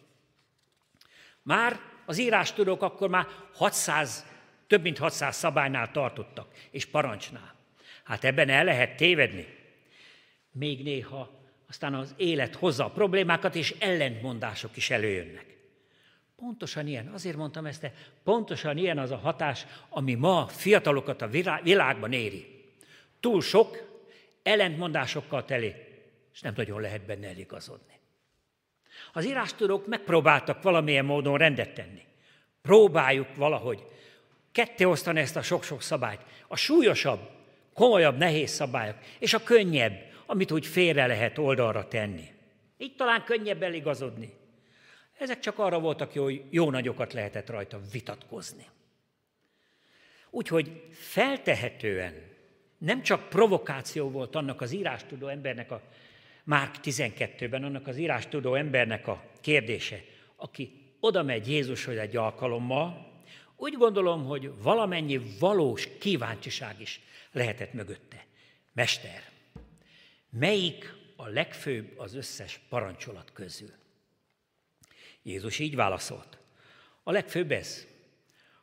Már 1.43 1.81
az 2.07 2.19
írástudók 2.19 2.83
akkor 2.83 3.09
már 3.09 3.27
600, 3.55 4.27
több 4.67 4.83
mint 4.83 4.99
600 4.99 5.37
szabálynál 5.37 5.91
tartottak, 5.91 6.55
és 6.71 6.87
parancsnál. 6.87 7.62
Hát 8.05 8.25
ebben 8.25 8.49
el 8.49 8.65
lehet 8.65 8.97
tévedni. 8.97 9.47
Még 10.51 10.83
néha 10.83 11.41
aztán 11.69 11.95
az 11.95 12.15
élet 12.17 12.55
hozza 12.55 12.85
a 12.85 12.91
problémákat, 12.91 13.55
és 13.55 13.75
ellentmondások 13.79 14.77
is 14.77 14.91
előjönnek. 14.91 15.47
Pontosan 16.37 16.87
ilyen, 16.87 17.07
azért 17.09 17.37
mondtam 17.37 17.67
ezt, 17.67 17.81
de 17.81 17.95
pontosan 18.25 18.77
ilyen 18.77 18.99
az 18.99 19.11
a 19.11 19.17
hatás, 19.17 19.67
ami 19.89 20.15
ma 20.15 20.47
fiatalokat 20.47 21.23
a 21.23 21.29
világban 21.63 22.13
éri. 22.13 22.65
Túl 23.21 23.41
sok, 23.41 23.93
ellentmondásokkal 24.43 25.45
teli, 25.45 25.75
és 26.33 26.41
nem 26.41 26.53
nagyon 26.57 26.81
lehet 26.81 27.03
benne 27.03 27.29
eligazodni. 27.29 28.01
Az 29.13 29.27
írástudók 29.27 29.87
megpróbáltak 29.87 30.63
valamilyen 30.63 31.05
módon 31.05 31.39
rendet 31.39 31.75
tenni. 31.75 32.03
Próbáljuk 32.63 33.37
valahogy 33.37 33.87
ketté 34.53 34.85
osztani 34.85 35.21
ezt 35.21 35.37
a 35.37 35.43
sok-sok 35.43 35.83
szabályt. 35.83 36.21
A 36.49 36.57
súlyosabb, 36.57 37.31
komolyabb, 37.75 38.17
nehéz 38.17 38.51
szabályok, 38.51 38.97
és 39.19 39.35
a 39.35 39.43
könnyebb, 39.43 40.11
amit 40.27 40.51
úgy 40.53 40.67
félre 40.67 41.07
lehet 41.07 41.39
oldalra 41.39 41.89
tenni. 41.89 42.31
Így 42.79 42.95
talán 42.97 43.25
könnyebb 43.25 43.63
eligazodni. 43.63 44.33
Ezek 45.19 45.39
csak 45.39 45.59
arra 45.59 45.81
voltak 45.81 46.15
jó, 46.15 46.27
jó 46.51 46.71
nagyokat 46.71 47.13
lehetett 47.13 47.51
rajta 47.51 47.81
vitatkozni. 47.93 48.67
Úgyhogy 50.31 50.83
feltehetően 50.93 52.15
nem 52.79 53.03
csak 53.03 53.29
provokáció 53.29 54.11
volt 54.11 54.35
annak 54.35 54.61
az 54.61 54.73
írástudó 54.73 55.27
embernek 55.27 55.71
a 55.71 55.83
Márk 56.45 56.75
12-ben 56.83 57.65
annak 57.65 57.87
az 57.87 57.97
írástudó 57.97 58.55
embernek 58.55 59.09
a 59.09 59.25
kérdése, 59.41 60.05
aki 60.37 60.95
oda 61.01 61.23
megy 61.23 61.49
Jézushoz 61.49 61.97
egy 61.97 62.17
alkalommal, 62.17 63.12
úgy 63.63 63.77
gondolom, 63.77 64.25
hogy 64.25 64.63
valamennyi 64.63 65.21
valós 65.39 65.89
kíváncsiság 65.99 66.81
is 66.81 67.01
lehetett 67.33 67.73
mögötte. 67.73 68.25
Mester, 68.73 69.23
melyik 70.31 70.95
a 71.17 71.29
legfőbb 71.29 71.99
az 71.99 72.15
összes 72.15 72.61
parancsolat 72.69 73.33
közül? 73.33 73.73
Jézus 75.23 75.59
így 75.59 75.75
válaszolt. 75.75 76.39
A 77.03 77.11
legfőbb 77.13 77.51
ez. 77.51 77.87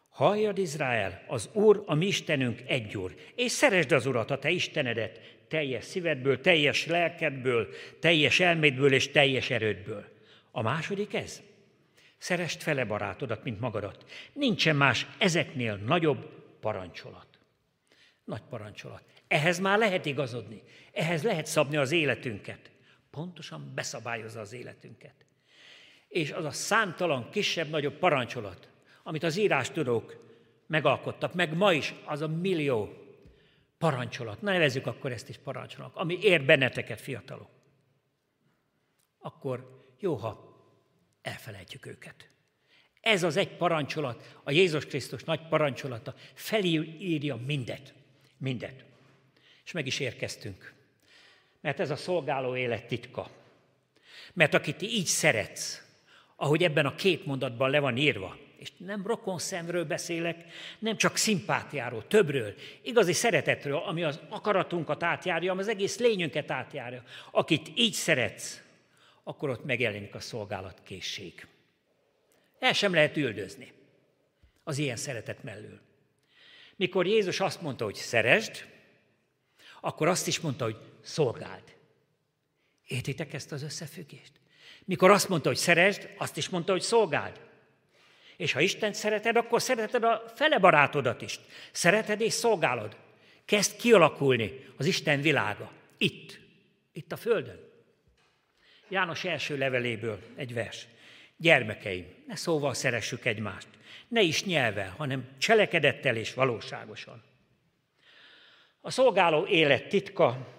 Halljad 0.09 0.57
Izrael, 0.57 1.23
az 1.27 1.49
Úr, 1.53 1.83
a 1.85 1.93
mi 1.93 2.05
Istenünk 2.05 2.61
egy 2.67 2.97
Úr, 2.97 3.15
és 3.35 3.51
szeresd 3.51 3.91
az 3.91 4.05
Urat, 4.05 4.31
a 4.31 4.39
te 4.39 4.49
Istenedet, 4.49 5.19
teljes 5.47 5.83
szívedből, 5.83 6.41
teljes 6.41 6.85
lelkedből, 6.85 7.67
teljes 7.99 8.39
elmédből 8.39 8.93
és 8.93 9.11
teljes 9.11 9.49
erődből. 9.49 10.05
A 10.51 10.61
második 10.61 11.13
ez. 11.13 11.41
Szerest 12.19 12.63
fele 12.63 12.85
barátodat, 12.85 13.43
mint 13.43 13.59
magadat. 13.59 14.05
Nincsen 14.33 14.75
más 14.75 15.07
ezeknél 15.17 15.75
nagyobb 15.75 16.29
parancsolat. 16.59 17.27
Nagy 18.23 18.41
parancsolat. 18.49 19.03
Ehhez 19.27 19.59
már 19.59 19.77
lehet 19.77 20.05
igazodni. 20.05 20.63
Ehhez 20.91 21.23
lehet 21.23 21.45
szabni 21.45 21.77
az 21.77 21.91
életünket. 21.91 22.71
Pontosan 23.11 23.71
beszabályozza 23.75 24.39
az 24.39 24.53
életünket. 24.53 25.13
És 26.07 26.31
az 26.31 26.45
a 26.45 26.51
számtalan 26.51 27.29
kisebb-nagyobb 27.29 27.97
parancsolat, 27.97 28.69
amit 29.03 29.23
az 29.23 29.37
írás 29.37 29.71
tudók 29.71 30.27
megalkottak, 30.67 31.33
meg 31.33 31.55
ma 31.55 31.73
is 31.73 31.93
az 32.05 32.21
a 32.21 32.27
millió 32.27 32.93
parancsolat, 33.77 34.41
na 34.41 34.51
nevezzük 34.51 34.87
akkor 34.87 35.11
ezt 35.11 35.29
is 35.29 35.37
parancsolnak, 35.37 35.95
ami 35.95 36.17
ér 36.21 36.45
benneteket, 36.45 37.01
fiatalok, 37.01 37.49
akkor 39.19 39.83
jó, 39.99 40.15
ha 40.15 40.48
elfelejtjük 41.29 41.85
őket. 41.85 42.29
Ez 43.01 43.23
az 43.23 43.37
egy 43.37 43.49
parancsolat, 43.49 44.35
a 44.43 44.51
Jézus 44.51 44.85
Krisztus 44.85 45.23
nagy 45.23 45.47
parancsolata 45.49 46.13
felírja 46.33 47.35
mindet, 47.45 47.93
mindet. 48.37 48.83
És 49.65 49.71
meg 49.71 49.87
is 49.87 49.99
érkeztünk. 49.99 50.73
Mert 51.61 51.79
ez 51.79 51.89
a 51.89 51.95
szolgáló 51.95 52.55
élet 52.55 52.87
titka. 52.87 53.29
Mert 54.33 54.53
akit 54.53 54.81
így 54.81 55.05
szeretsz, 55.05 55.83
ahogy 56.35 56.63
ebben 56.63 56.85
a 56.85 56.95
két 56.95 57.25
mondatban 57.25 57.69
le 57.69 57.79
van 57.79 57.97
írva, 57.97 58.37
és 58.57 58.71
nem 58.77 59.07
rokon 59.07 59.39
szemről 59.39 59.85
beszélek, 59.85 60.45
nem 60.79 60.97
csak 60.97 61.17
szimpátiáról, 61.17 62.07
többről, 62.07 62.53
igazi 62.81 63.13
szeretetről, 63.13 63.77
ami 63.77 64.03
az 64.03 64.19
akaratunkat 64.29 65.03
átjárja, 65.03 65.51
ami 65.51 65.61
az 65.61 65.67
egész 65.67 65.97
lényünket 65.99 66.51
átjárja. 66.51 67.03
Akit 67.31 67.71
így 67.75 67.93
szeretsz, 67.93 68.61
akkor 69.29 69.49
ott 69.49 69.65
megjelenik 69.65 70.15
a 70.15 70.19
szolgálatkészség. 70.19 71.47
El 72.59 72.73
sem 72.73 72.93
lehet 72.93 73.17
üldözni 73.17 73.73
az 74.63 74.77
ilyen 74.77 74.95
szeretet 74.95 75.43
mellől. 75.43 75.79
Mikor 76.75 77.05
Jézus 77.07 77.39
azt 77.39 77.61
mondta, 77.61 77.83
hogy 77.83 77.95
szeresd, 77.95 78.65
akkor 79.81 80.07
azt 80.07 80.27
is 80.27 80.39
mondta, 80.39 80.63
hogy 80.63 80.77
szolgáld. 81.01 81.63
Értitek 82.87 83.33
ezt 83.33 83.51
az 83.51 83.63
összefüggést? 83.63 84.31
Mikor 84.85 85.11
azt 85.11 85.29
mondta, 85.29 85.49
hogy 85.49 85.57
szeresd, 85.57 86.09
azt 86.17 86.37
is 86.37 86.49
mondta, 86.49 86.71
hogy 86.71 86.81
szolgáld. 86.81 87.39
És 88.37 88.51
ha 88.51 88.59
Isten 88.59 88.93
szereted, 88.93 89.35
akkor 89.35 89.61
szereted 89.61 90.03
a 90.03 90.23
fele 90.35 90.59
barátodat 90.59 91.21
is. 91.21 91.39
Szereted 91.71 92.21
és 92.21 92.33
szolgálod. 92.33 92.97
Kezd 93.45 93.75
kialakulni 93.75 94.65
az 94.77 94.85
Isten 94.85 95.21
világa. 95.21 95.71
Itt. 95.97 96.39
Itt 96.91 97.11
a 97.11 97.17
Földön. 97.17 97.68
János 98.89 99.23
első 99.23 99.57
leveléből 99.57 100.19
egy 100.35 100.53
vers. 100.53 100.87
Gyermekeim, 101.37 102.05
ne 102.27 102.35
szóval 102.35 102.73
szeressük 102.73 103.25
egymást. 103.25 103.67
Ne 104.07 104.21
is 104.21 104.43
nyelvel, 104.43 104.89
hanem 104.97 105.29
cselekedettel 105.37 106.15
és 106.15 106.33
valóságosan. 106.33 107.23
A 108.81 108.91
szolgáló 108.91 109.45
élet 109.45 109.87
titka 109.87 110.57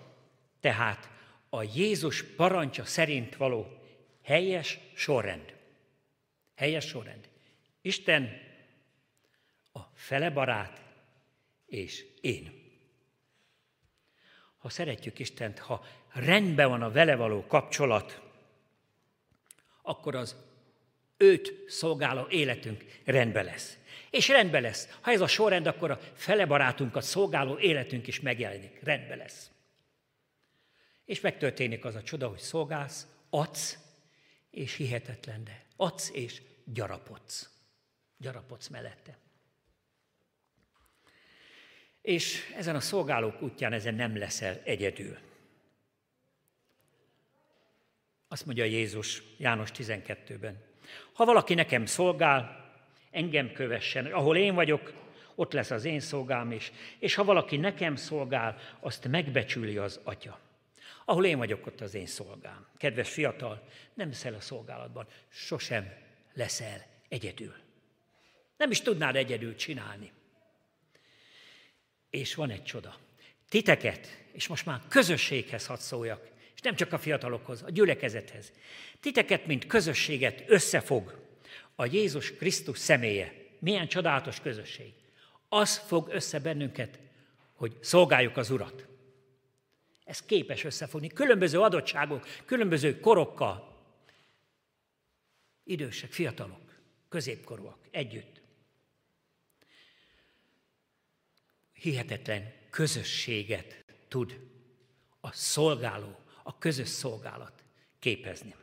tehát 0.61 1.11
a 1.49 1.63
Jézus 1.63 2.23
parancsa 2.23 2.85
szerint 2.85 3.37
való 3.37 3.67
helyes 4.23 4.79
sorrend. 4.95 5.55
Helyes 6.55 6.87
sorrend. 6.87 7.29
Isten 7.81 8.41
a 9.73 9.81
fele 9.95 10.31
barát, 10.31 10.83
és 11.67 12.05
én. 12.21 12.61
Ha 14.59 14.69
szeretjük 14.69 15.19
Istent, 15.19 15.59
ha 15.59 15.85
rendben 16.13 16.69
van 16.69 16.83
a 16.83 16.91
vele 16.91 17.17
való 17.17 17.47
kapcsolat, 17.47 18.21
akkor 19.83 20.15
az 20.15 20.37
őt 21.17 21.65
szolgáló 21.69 22.27
életünk 22.29 22.85
rendben 23.05 23.45
lesz. 23.45 23.79
És 24.11 24.29
rendben 24.29 24.63
lesz. 24.63 24.99
Ha 25.01 25.11
ez 25.11 25.21
a 25.21 25.27
sorrend, 25.27 25.67
akkor 25.67 25.91
a 25.91 26.01
fele 26.15 26.47
barátunkat 26.47 27.03
szolgáló 27.03 27.59
életünk 27.59 28.07
is 28.07 28.21
megjelenik. 28.21 28.81
Rendben 28.83 29.19
lesz. 29.19 29.51
És 31.05 31.21
megtörténik 31.21 31.85
az 31.85 31.95
a 31.95 32.03
csoda, 32.03 32.29
hogy 32.29 32.39
szolgálsz, 32.39 33.07
adsz, 33.31 33.79
és 34.51 34.75
hihetetlen, 34.75 35.45
de 35.45 35.65
adsz 35.77 36.11
és 36.13 36.43
gyarapodsz 36.65 37.51
gyarapodsz 38.21 38.69
mellette. 38.69 39.19
És 42.03 42.53
ezen 42.57 42.77
a 42.77 42.81
szolgálók 42.81 43.43
útján 43.43 43.73
ezen 43.73 43.95
nem 43.95 44.17
leszel 44.17 44.61
egyedül. 44.65 45.19
Azt 48.33 48.47
mondja 48.47 48.65
Jézus 48.65 49.23
János 49.37 49.71
12-ben. 49.77 50.63
Ha 51.13 51.25
valaki 51.25 51.55
nekem 51.55 51.87
szolgál, 51.87 52.71
engem 53.11 53.53
kövessen. 53.53 54.07
Ahol 54.07 54.37
én 54.37 54.55
vagyok, 54.55 54.93
ott 55.35 55.53
lesz 55.53 55.71
az 55.71 55.85
én 55.85 56.01
szolgám 56.01 56.53
is. 56.53 56.73
És 56.99 57.15
ha 57.15 57.25
valaki 57.25 57.57
nekem 57.57 57.97
szolgál, 57.97 58.59
azt 58.81 59.09
megbecsüli 59.09 59.77
az 59.77 60.01
atya. 60.03 60.39
Ahol 61.05 61.25
én 61.25 61.39
vagyok, 61.39 61.67
ott 61.67 61.81
az 61.81 61.95
én 61.95 62.07
szolgám. 62.07 62.67
Kedves 62.77 63.11
fiatal, 63.11 63.69
nem 63.95 64.09
leszel 64.09 64.35
a 64.35 64.41
szolgálatban, 64.41 65.07
sosem 65.29 65.93
leszel 66.35 66.87
egyedül. 67.09 67.55
Nem 68.57 68.71
is 68.71 68.81
tudnád 68.81 69.17
egyedül 69.17 69.55
csinálni. 69.55 70.13
És 72.11 72.35
van 72.35 72.51
egy 72.51 72.65
csoda. 72.65 72.97
Titeket, 73.49 74.25
és 74.33 74.47
most 74.47 74.67
már 74.67 74.81
közösséghez 74.89 75.67
hadd 75.67 75.79
szóljak, 75.79 76.29
és 76.61 76.67
nem 76.67 76.75
csak 76.75 76.93
a 76.93 76.99
fiatalokhoz, 76.99 77.63
a 77.63 77.71
gyülekezethez. 77.71 78.53
Titeket, 79.01 79.47
mint 79.47 79.67
közösséget 79.67 80.43
összefog 80.47 81.27
a 81.75 81.85
Jézus 81.85 82.33
Krisztus 82.35 82.79
személye. 82.79 83.33
Milyen 83.59 83.89
csodálatos 83.89 84.41
közösség. 84.41 84.93
Az 85.49 85.79
fog 85.79 86.09
össze 86.09 86.39
bennünket, 86.39 86.99
hogy 87.55 87.77
szolgáljuk 87.81 88.37
az 88.37 88.51
Urat. 88.51 88.87
Ez 90.05 90.23
képes 90.23 90.65
összefogni. 90.65 91.09
Különböző 91.09 91.61
adottságok, 91.61 92.27
különböző 92.45 93.01
korokkal. 93.01 93.83
Idősek, 95.65 96.13
fiatalok, 96.13 96.75
középkorúak 97.09 97.79
együtt. 97.91 98.41
hihetetlen 101.81 102.53
közösséget 102.71 103.85
tud 104.09 104.41
a 105.21 105.33
szolgáló, 105.33 106.20
a 106.51 106.59
közös 106.59 106.89
szolgálat 106.89 107.53
képezni. 107.99 108.55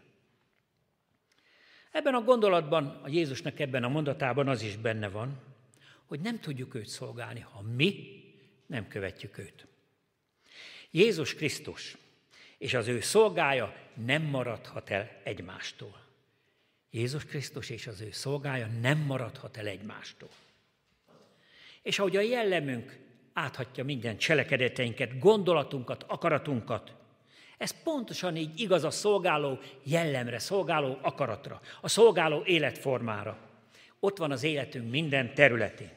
Ebben 1.91 2.13
a 2.13 2.21
gondolatban, 2.21 2.86
a 3.04 3.10
Jézusnak 3.10 3.60
ebben 3.60 3.84
a 3.84 3.88
mondatában 3.88 4.47
az 4.47 4.62
is 4.62 4.76
benne 4.76 5.10
van, 5.10 5.39
hogy 6.06 6.19
nem 6.19 6.39
tudjuk 6.39 6.76
őt 6.76 6.88
szolgálni, 6.88 7.39
ha 7.39 7.62
mi 7.62 8.23
nem 8.65 8.88
követjük 8.88 9.38
őt. 9.38 9.67
Jézus 10.91 11.36
Krisztus 11.36 11.97
és 12.58 12.73
az 12.73 12.88
ő 12.88 13.00
szolgája 13.00 13.76
nem 14.06 14.21
maradhat 14.21 14.89
el 14.89 15.21
egymástól. 15.23 16.06
Jézus 16.89 17.26
Krisztus 17.26 17.69
és 17.69 17.88
az 17.88 18.02
ő 18.02 18.12
szolgája 18.12 18.67
nem 18.67 18.97
maradhat 18.97 19.58
el 19.58 19.67
egymástól. 19.67 20.30
És 21.82 22.00
ahogy 22.00 22.15
a 22.15 22.21
jellemünk 22.21 22.97
áthatja 23.34 23.84
minden 23.84 24.17
cselekedeteinket, 24.17 25.19
gondolatunkat, 25.19 26.04
akaratunkat. 26.04 26.93
Ez 27.58 27.84
pontosan 27.84 28.36
így 28.36 28.60
igaz 28.60 28.84
a 28.84 28.91
szolgáló 28.91 29.60
jellemre, 29.84 30.39
szolgáló 30.39 30.98
akaratra, 31.02 31.62
a 31.82 31.88
szolgáló 31.88 32.43
életformára. 32.46 33.38
Ott 34.00 34.17
van 34.17 34.32
az 34.32 34.43
életünk 34.43 34.91
minden 34.91 35.34
területén. 35.34 35.91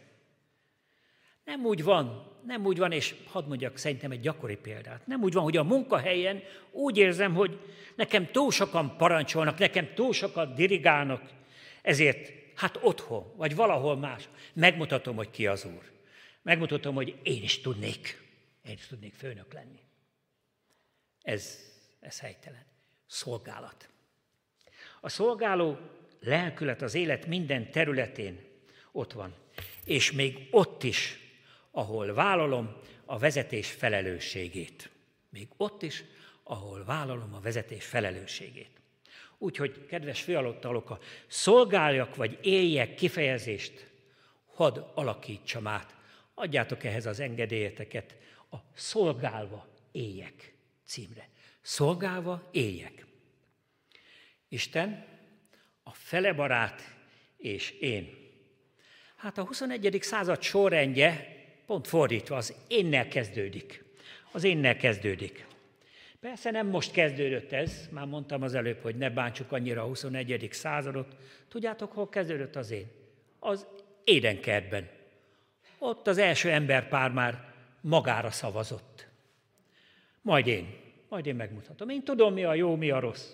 Nem 1.44 1.64
úgy 1.64 1.82
van, 1.82 2.30
nem 2.46 2.66
úgy 2.66 2.78
van, 2.78 2.92
és 2.92 3.14
hadd 3.26 3.46
mondjak 3.46 3.76
szerintem 3.76 4.10
egy 4.10 4.20
gyakori 4.20 4.56
példát. 4.56 5.06
Nem 5.06 5.22
úgy 5.22 5.32
van, 5.32 5.42
hogy 5.42 5.56
a 5.56 5.64
munkahelyen 5.64 6.42
úgy 6.70 6.96
érzem, 6.96 7.34
hogy 7.34 7.58
nekem 7.96 8.30
túl 8.30 8.50
sokan 8.50 8.96
parancsolnak, 8.96 9.58
nekem 9.58 9.94
túl 9.94 10.12
sokan 10.12 10.54
dirigálnak, 10.54 11.22
ezért 11.82 12.32
hát 12.54 12.78
otthon, 12.82 13.32
vagy 13.36 13.54
valahol 13.54 13.96
más 13.96 14.28
megmutatom, 14.52 15.16
hogy 15.16 15.30
ki 15.30 15.46
az 15.46 15.64
Úr. 15.64 15.90
Megmutatom, 16.42 16.94
hogy 16.94 17.16
én 17.22 17.42
is 17.42 17.60
tudnék, 17.60 18.22
én 18.68 18.72
is 18.72 18.86
tudnék 18.86 19.14
főnök 19.14 19.52
lenni. 19.52 19.78
Ez, 21.22 21.58
ez 22.00 22.20
helytelen. 22.20 22.64
Szolgálat. 23.06 23.88
A 25.00 25.08
szolgáló 25.08 25.78
lelkület 26.20 26.82
az 26.82 26.94
élet 26.94 27.26
minden 27.26 27.70
területén 27.70 28.40
ott 28.92 29.12
van. 29.12 29.34
És 29.84 30.12
még 30.12 30.48
ott 30.50 30.82
is, 30.82 31.18
ahol 31.70 32.14
vállalom 32.14 32.76
a 33.04 33.18
vezetés 33.18 33.70
felelősségét. 33.70 34.90
Még 35.28 35.48
ott 35.56 35.82
is, 35.82 36.04
ahol 36.42 36.84
vállalom 36.84 37.34
a 37.34 37.40
vezetés 37.40 37.84
felelősségét. 37.84 38.80
Úgyhogy, 39.38 39.86
kedves 39.86 40.22
fialottalok, 40.22 40.90
a 40.90 40.98
szolgáljak 41.26 42.16
vagy 42.16 42.38
éljek 42.42 42.94
kifejezést 42.94 43.90
hadd 44.46 44.78
alakítsam 44.94 45.66
át 45.66 45.94
adjátok 46.34 46.84
ehhez 46.84 47.06
az 47.06 47.20
engedélyeteket 47.20 48.16
a 48.50 48.56
Szolgálva 48.74 49.66
éjek 49.92 50.54
címre. 50.90 51.28
Szolgálva 51.60 52.48
éjek. 52.50 53.06
Isten, 54.48 55.04
a 55.82 55.92
fele 55.92 56.32
barát 56.32 56.94
és 57.36 57.70
én. 57.70 58.18
Hát 59.16 59.38
a 59.38 59.44
21. 59.44 59.98
század 60.02 60.42
sorrendje 60.42 61.36
pont 61.66 61.86
fordítva, 61.86 62.36
az 62.36 62.54
énnel 62.68 63.08
kezdődik. 63.08 63.84
Az 64.32 64.44
énnel 64.44 64.76
kezdődik. 64.76 65.46
Persze 66.20 66.50
nem 66.50 66.66
most 66.66 66.92
kezdődött 66.92 67.52
ez, 67.52 67.88
már 67.90 68.06
mondtam 68.06 68.42
az 68.42 68.54
előbb, 68.54 68.82
hogy 68.82 68.96
ne 68.96 69.10
bántsuk 69.10 69.52
annyira 69.52 69.82
a 69.82 69.86
21. 69.86 70.48
századot. 70.52 71.16
Tudjátok, 71.48 71.92
hol 71.92 72.08
kezdődött 72.08 72.56
az 72.56 72.70
én? 72.70 72.90
Az 73.38 73.66
édenkertben. 74.04 74.88
Ott 75.78 76.06
az 76.06 76.18
első 76.18 76.50
emberpár 76.50 77.10
már 77.10 77.52
magára 77.80 78.30
szavazott. 78.30 78.89
Majd 80.20 80.46
én, 80.46 80.74
majd 81.08 81.26
én 81.26 81.34
megmutatom. 81.34 81.88
Én 81.88 82.02
tudom, 82.02 82.32
mi 82.32 82.44
a 82.44 82.54
jó, 82.54 82.76
mi 82.76 82.90
a 82.90 83.00
rossz. 83.00 83.32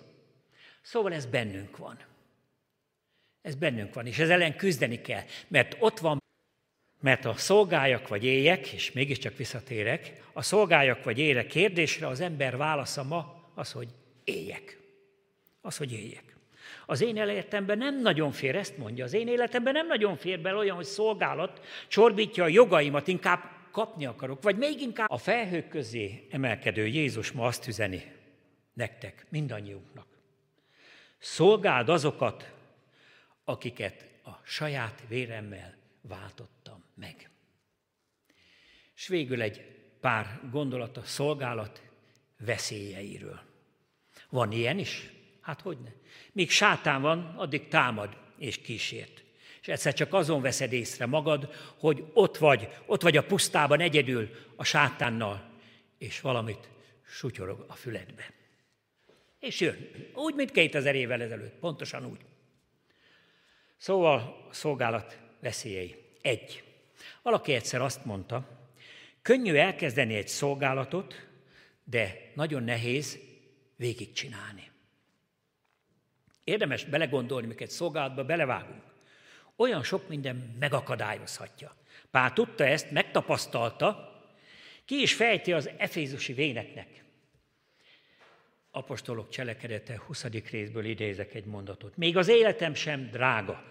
Szóval 0.82 1.12
ez 1.12 1.26
bennünk 1.26 1.76
van. 1.76 1.98
Ez 3.42 3.54
bennünk 3.54 3.94
van, 3.94 4.06
és 4.06 4.18
ez 4.18 4.30
ellen 4.30 4.56
küzdeni 4.56 5.00
kell, 5.00 5.22
mert 5.48 5.76
ott 5.78 5.98
van, 5.98 6.22
mert 7.00 7.24
a 7.24 7.34
szolgáljak 7.36 8.08
vagy 8.08 8.24
éjek, 8.24 8.72
és 8.72 8.92
mégiscsak 8.92 9.36
visszatérek, 9.36 10.22
a 10.32 10.42
szolgáljak 10.42 11.04
vagy 11.04 11.18
éjek 11.18 11.46
kérdésre 11.46 12.06
az 12.06 12.20
ember 12.20 12.56
válasza 12.56 13.02
ma 13.02 13.44
az, 13.54 13.72
hogy 13.72 13.88
éjek. 14.24 14.78
Az, 15.60 15.76
hogy 15.76 15.92
éjek. 15.92 16.36
Az 16.86 17.00
én 17.00 17.16
életemben 17.16 17.78
nem 17.78 18.00
nagyon 18.00 18.32
fér, 18.32 18.56
ezt 18.56 18.78
mondja, 18.78 19.04
az 19.04 19.12
én 19.12 19.28
életemben 19.28 19.72
nem 19.72 19.86
nagyon 19.86 20.16
fér 20.16 20.40
bele 20.40 20.56
olyan, 20.56 20.76
hogy 20.76 20.84
szolgálat 20.84 21.66
csorbítja 21.88 22.44
a 22.44 22.48
jogaimat, 22.48 23.08
inkább 23.08 23.55
kapni 23.76 24.06
akarok, 24.06 24.42
vagy 24.42 24.56
még 24.56 24.80
inkább 24.80 25.10
a 25.10 25.18
felhők 25.18 25.68
közé 25.68 26.26
emelkedő 26.30 26.86
Jézus 26.86 27.32
ma 27.32 27.46
azt 27.46 27.66
üzeni 27.66 28.12
nektek, 28.72 29.26
mindannyiunknak. 29.28 30.06
Szolgáld 31.18 31.88
azokat, 31.88 32.52
akiket 33.44 34.08
a 34.24 34.30
saját 34.44 35.02
véremmel 35.08 35.74
váltottam 36.00 36.84
meg. 36.94 37.30
És 38.94 39.06
végül 39.08 39.42
egy 39.42 39.64
pár 40.00 40.40
gondolat 40.50 40.96
a 40.96 41.04
szolgálat 41.04 41.82
veszélyeiről. 42.38 43.40
Van 44.28 44.52
ilyen 44.52 44.78
is? 44.78 45.10
Hát 45.40 45.60
hogy 45.60 45.78
ne? 45.78 45.90
Míg 46.32 46.50
sátán 46.50 47.02
van, 47.02 47.34
addig 47.36 47.68
támad 47.68 48.16
és 48.38 48.58
kísért. 48.58 49.24
És 49.66 49.72
egyszer 49.72 49.94
csak 49.94 50.14
azon 50.14 50.42
veszed 50.42 50.72
észre 50.72 51.06
magad, 51.06 51.54
hogy 51.78 52.04
ott 52.12 52.36
vagy, 52.36 52.68
ott 52.86 53.02
vagy 53.02 53.16
a 53.16 53.24
pusztában 53.24 53.80
egyedül 53.80 54.30
a 54.56 54.64
sátánnal, 54.64 55.50
és 55.98 56.20
valamit 56.20 56.68
sutyorog 57.06 57.64
a 57.68 57.72
füledbe. 57.72 58.32
És 59.38 59.60
jön. 59.60 59.90
Úgy, 60.14 60.34
mint 60.34 60.50
2000 60.50 60.94
évvel 60.94 61.22
ezelőtt. 61.22 61.58
Pontosan 61.58 62.06
úgy. 62.06 62.20
Szóval 63.76 64.46
a 64.50 64.52
szolgálat 64.52 65.18
veszélyei. 65.40 65.96
Egy. 66.20 66.62
Valaki 67.22 67.52
egyszer 67.52 67.80
azt 67.80 68.04
mondta, 68.04 68.68
könnyű 69.22 69.54
elkezdeni 69.54 70.14
egy 70.14 70.28
szolgálatot, 70.28 71.26
de 71.84 72.30
nagyon 72.34 72.62
nehéz 72.62 73.18
végigcsinálni. 73.76 74.70
Érdemes 76.44 76.84
belegondolni, 76.84 77.46
mikor 77.46 77.62
egy 77.62 77.70
szolgálatba 77.70 78.24
belevágunk. 78.24 78.85
Olyan 79.56 79.82
sok 79.82 80.08
minden 80.08 80.56
megakadályozhatja. 80.58 81.76
Pál 82.10 82.32
tudta 82.32 82.64
ezt, 82.64 82.90
megtapasztalta, 82.90 84.14
ki 84.84 85.00
is 85.00 85.14
fejti 85.14 85.52
az 85.52 85.70
efézusi 85.76 86.32
véneknek. 86.32 87.04
Apostolok 88.70 89.28
cselekedete 89.28 90.02
20. 90.06 90.24
részből 90.50 90.84
idézek 90.84 91.34
egy 91.34 91.44
mondatot. 91.44 91.96
Még 91.96 92.16
az 92.16 92.28
életem 92.28 92.74
sem 92.74 93.10
drága, 93.10 93.62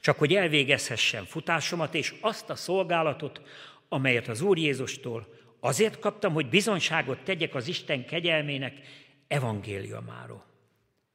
csak 0.00 0.18
hogy 0.18 0.34
elvégezhessem 0.34 1.24
futásomat 1.24 1.94
és 1.94 2.14
azt 2.20 2.50
a 2.50 2.54
szolgálatot, 2.54 3.40
amelyet 3.88 4.28
az 4.28 4.40
Úr 4.40 4.58
Jézustól 4.58 5.34
azért 5.60 5.98
kaptam, 5.98 6.32
hogy 6.32 6.48
bizonyságot 6.48 7.24
tegyek 7.24 7.54
az 7.54 7.68
Isten 7.68 8.06
kegyelmének 8.06 8.80
evangéliumáról. 9.28 10.44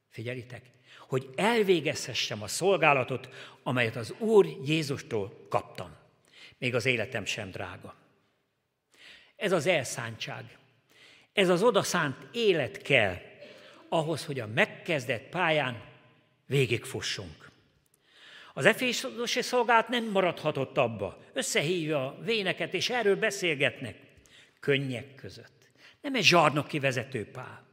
Figyelitek, 0.09 0.61
hogy 1.07 1.29
elvégezhessem 1.35 2.41
a 2.41 2.47
szolgálatot, 2.47 3.29
amelyet 3.63 3.95
az 3.95 4.13
Úr 4.17 4.47
Jézustól 4.65 5.45
kaptam. 5.49 5.95
Még 6.57 6.75
az 6.75 6.85
életem 6.85 7.25
sem 7.25 7.51
drága. 7.51 7.95
Ez 9.35 9.51
az 9.51 9.65
elszántság, 9.65 10.57
ez 11.33 11.49
az 11.49 11.63
odaszánt 11.63 12.27
élet 12.31 12.81
kell 12.81 13.17
ahhoz, 13.89 14.25
hogy 14.25 14.39
a 14.39 14.47
megkezdett 14.47 15.29
pályán 15.29 15.81
végigfussunk. 16.45 17.51
Az 18.53 18.65
efésosi 18.65 19.41
szolgálat 19.41 19.87
nem 19.87 20.09
maradhatott 20.11 20.77
abba. 20.77 21.17
Összehívja 21.33 22.05
a 22.05 22.17
véneket, 22.23 22.73
és 22.73 22.89
erről 22.89 23.15
beszélgetnek. 23.15 23.95
Könnyek 24.59 25.15
között. 25.15 25.69
Nem 26.01 26.15
egy 26.15 26.23
zsarnoki 26.23 26.79
vezető 26.79 27.25
pál, 27.25 27.63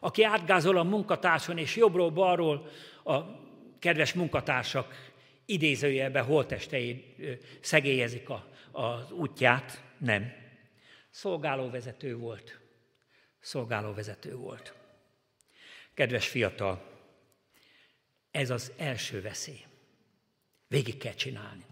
aki 0.00 0.22
átgázol 0.24 0.78
a 0.78 0.82
munkatárson, 0.82 1.58
és 1.58 1.76
jobbról-balról 1.76 2.70
a 3.04 3.18
kedves 3.78 4.12
munkatársak 4.12 5.12
idézőjelben 5.44 6.24
holtestei 6.24 7.14
szegélyezik 7.60 8.28
a, 8.28 8.46
az 8.70 9.10
útját. 9.10 9.82
Nem. 9.98 10.32
Szolgálóvezető 11.10 12.16
volt. 12.16 12.60
Szolgálóvezető 13.40 14.36
volt. 14.36 14.74
Kedves 15.94 16.28
fiatal, 16.28 16.82
ez 18.30 18.50
az 18.50 18.72
első 18.76 19.22
veszély. 19.22 19.64
Végig 20.68 20.96
kell 20.98 21.14
csinálni. 21.14 21.64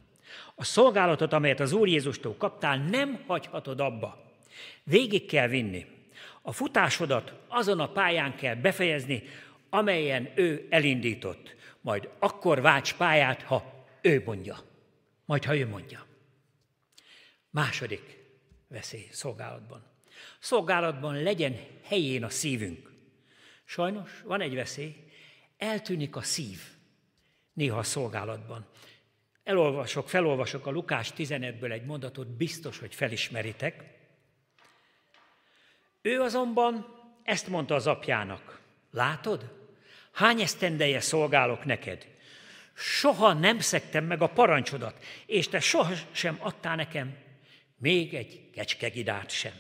A 0.55 0.65
szolgálatot, 0.65 1.33
amelyet 1.33 1.61
az 1.61 1.73
Úr 1.73 1.89
Jézustól 1.89 2.37
kaptál, 2.37 2.77
nem 2.77 3.25
hagyhatod 3.27 3.81
abba. 3.81 4.33
Végig 4.85 5.27
kell 5.27 5.49
vinni. 5.49 5.87
A 6.49 6.53
futásodat 6.53 7.33
azon 7.49 7.81
a 7.81 7.93
pályán 7.93 8.37
kell 8.37 8.55
befejezni, 8.55 9.23
amelyen 9.71 10.33
ő 10.35 10.67
elindított. 10.71 11.55
Majd 11.81 12.09
akkor 12.19 12.61
válts 12.61 12.95
pályát, 12.95 13.43
ha 13.43 13.87
ő 14.03 14.23
mondja. 14.25 14.59
Majd, 15.25 15.45
ha 15.45 15.57
ő 15.57 15.69
mondja. 15.69 16.07
Második 17.51 18.19
veszély 18.69 19.09
szolgálatban. 19.11 19.83
Szolgálatban 20.39 21.23
legyen 21.23 21.57
helyén 21.85 22.25
a 22.25 22.29
szívünk. 22.29 22.93
Sajnos 23.65 24.23
van 24.25 24.41
egy 24.41 24.55
veszély, 24.55 24.95
eltűnik 25.57 26.17
a 26.17 26.23
szív 26.23 26.61
néha 27.53 27.79
a 27.79 27.83
szolgálatban. 27.83 28.67
Elolvasok, 29.45 30.09
felolvasok 30.09 30.67
a 30.67 30.71
Lukás 30.71 31.13
15-ből 31.17 31.73
egy 31.73 31.85
mondatot, 31.85 32.37
biztos, 32.37 32.79
hogy 32.79 32.95
felismeritek. 32.95 33.98
Ő 36.03 36.21
azonban 36.21 36.87
ezt 37.23 37.49
mondta 37.49 37.75
az 37.75 37.87
apjának. 37.87 38.61
Látod? 38.91 39.57
Hány 40.13 40.41
esztendeje 40.41 41.01
szolgálok 41.01 41.65
neked? 41.65 42.07
Soha 42.75 43.33
nem 43.33 43.61
szektem 43.61 44.05
meg 44.05 44.23
a 44.23 44.29
parancsodat, 44.29 45.05
és 45.27 45.49
te 45.49 45.61
soha 45.61 45.93
sem 46.11 46.37
adtál 46.41 46.77
nekem 46.77 47.17
még 47.79 48.15
egy 48.15 48.51
kecskegidát 48.55 49.31
sem, 49.31 49.53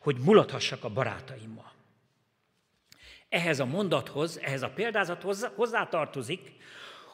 hogy 0.00 0.16
mulathassak 0.16 0.84
a 0.84 0.88
barátaimmal. 0.88 1.72
Ehhez 3.28 3.60
a 3.60 3.64
mondathoz, 3.64 4.38
ehhez 4.42 4.62
a 4.62 4.68
példázathoz 4.68 5.50
hozzátartozik, 5.54 6.40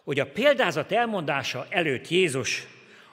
hogy 0.05 0.21
a 0.21 0.31
példázat 0.31 0.93
elmondása 0.93 1.67
előtt 1.69 2.09
Jézus 2.09 2.67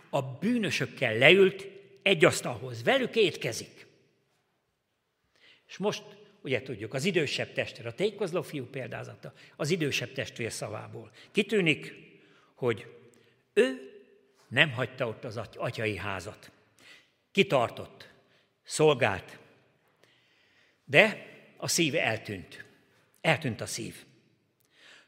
a 0.09 0.21
bűnösökkel 0.21 1.17
leült 1.17 1.67
egy 2.03 2.25
asztalhoz, 2.25 2.83
velük 2.83 3.15
étkezik. 3.15 3.78
És 5.69 5.77
most 5.77 6.03
ugye 6.41 6.61
tudjuk, 6.61 6.93
az 6.93 7.05
idősebb 7.05 7.53
testvér, 7.53 7.85
a 7.85 7.93
tékozló 7.93 8.41
fiú 8.41 8.65
példázata, 8.65 9.33
az 9.55 9.69
idősebb 9.69 10.11
testvér 10.11 10.51
szavából. 10.51 11.11
Kitűnik, 11.31 11.93
hogy 12.55 12.95
ő 13.53 13.91
nem 14.47 14.71
hagyta 14.71 15.07
ott 15.07 15.23
az 15.23 15.37
atyai 15.55 15.97
házat. 15.97 16.51
Kitartott, 17.31 18.09
szolgált, 18.63 19.39
de 20.85 21.27
a 21.57 21.67
szíve 21.67 22.03
eltűnt. 22.03 22.65
Eltűnt 23.21 23.61
a 23.61 23.65
szív. 23.65 24.05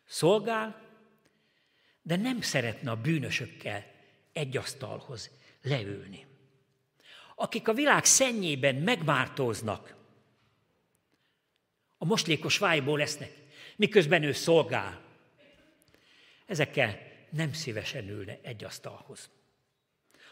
Szolgál, 0.06 0.82
de 2.02 2.16
nem 2.16 2.42
szeretne 2.42 2.92
a 2.92 3.02
bűnösökkel 3.02 3.86
egy 4.34 4.58
asztalhoz 4.58 5.30
leülni. 5.62 6.26
Akik 7.36 7.68
a 7.68 7.74
világ 7.74 8.06
szennyében 8.06 8.76
megmártóznak, 8.76 10.01
a 12.02 12.06
moslékos 12.06 12.58
vájból 12.58 12.98
lesznek, 12.98 13.32
miközben 13.76 14.24
ő 14.24 14.32
szolgál. 14.32 15.02
Ezekkel 16.46 17.00
nem 17.30 17.54
szívesen 17.54 18.10
ülne 18.10 18.40
egy 18.42 18.64
asztalhoz. 18.64 19.30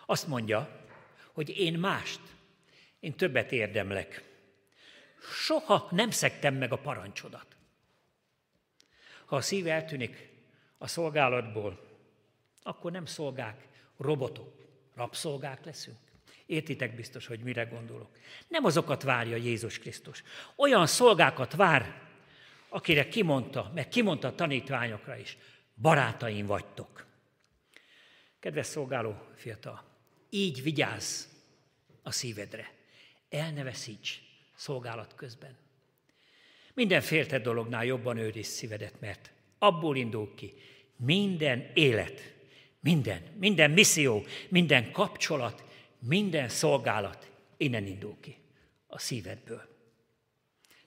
Azt 0.05 0.27
mondja, 0.27 0.85
hogy 1.31 1.49
én 1.49 1.79
mást, 1.79 2.19
én 2.99 3.15
többet 3.15 3.51
érdemlek. 3.51 4.23
Soha 5.21 5.87
nem 5.91 6.09
szektem 6.09 6.55
meg 6.55 6.71
a 6.71 6.77
parancsodat. 6.77 7.55
Ha 9.25 9.35
a 9.35 9.41
szív 9.41 9.67
eltűnik 9.67 10.29
a 10.77 10.87
szolgálatból, 10.87 11.79
akkor 12.61 12.91
nem 12.91 13.05
szolgák, 13.05 13.67
robotok, 13.97 14.53
rabszolgák 14.95 15.65
leszünk. 15.65 16.08
Értitek 16.49 16.95
biztos, 16.95 17.27
hogy 17.27 17.39
mire 17.39 17.63
gondolok. 17.63 18.17
Nem 18.47 18.65
azokat 18.65 19.03
várja 19.03 19.35
Jézus 19.35 19.79
Krisztus. 19.79 20.23
Olyan 20.55 20.87
szolgákat 20.87 21.55
vár, 21.55 22.01
akire 22.69 23.07
kimondta, 23.07 23.71
meg 23.75 23.87
kimondta 23.87 24.27
a 24.27 24.35
tanítványokra 24.35 25.17
is, 25.17 25.37
barátaim 25.81 26.45
vagytok. 26.45 27.05
Kedves 28.39 28.65
szolgáló 28.65 29.15
fiatal, 29.35 29.83
így 30.29 30.63
vigyázz 30.63 31.25
a 32.03 32.11
szívedre. 32.11 32.71
El 33.29 33.51
ne 33.51 33.63
veszíts 33.63 34.21
szolgálat 34.55 35.15
közben. 35.15 35.57
Minden 36.73 37.01
féltett 37.01 37.43
dolognál 37.43 37.85
jobban 37.85 38.17
őriz 38.17 38.47
szívedet, 38.47 38.99
mert 38.99 39.31
abból 39.57 39.97
indul 39.97 40.35
ki 40.35 40.53
minden 40.95 41.71
élet, 41.73 42.33
minden, 42.79 43.21
minden 43.39 43.71
misszió, 43.71 44.25
minden 44.47 44.91
kapcsolat, 44.91 45.67
minden 45.99 46.49
szolgálat 46.49 47.31
innen 47.57 47.85
indul 47.85 48.17
ki, 48.19 48.37
a 48.87 48.99
szívedből. 48.99 49.77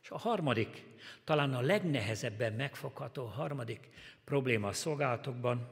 És 0.03 0.11
a 0.11 0.18
harmadik, 0.18 0.85
talán 1.25 1.55
a 1.55 1.61
legnehezebben 1.61 2.53
megfogható 2.53 3.25
harmadik 3.25 3.88
probléma 4.25 4.68
a 4.68 4.72
szolgálatokban, 4.72 5.68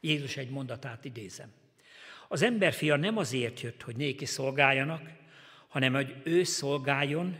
Jézus 0.00 0.36
egy 0.36 0.50
mondatát 0.50 1.04
idézem. 1.04 1.52
Az 2.28 2.42
emberfia 2.42 2.96
nem 2.96 3.16
azért 3.16 3.60
jött, 3.60 3.82
hogy 3.82 3.96
néki 3.96 4.24
szolgáljanak, 4.24 5.10
hanem 5.68 5.92
hogy 5.92 6.20
ő 6.24 6.42
szolgáljon, 6.42 7.38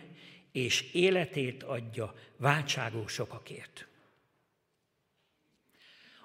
és 0.52 0.92
életét 0.92 1.62
adja 1.62 2.14
váltságó 2.36 3.06
sokakért. 3.06 3.86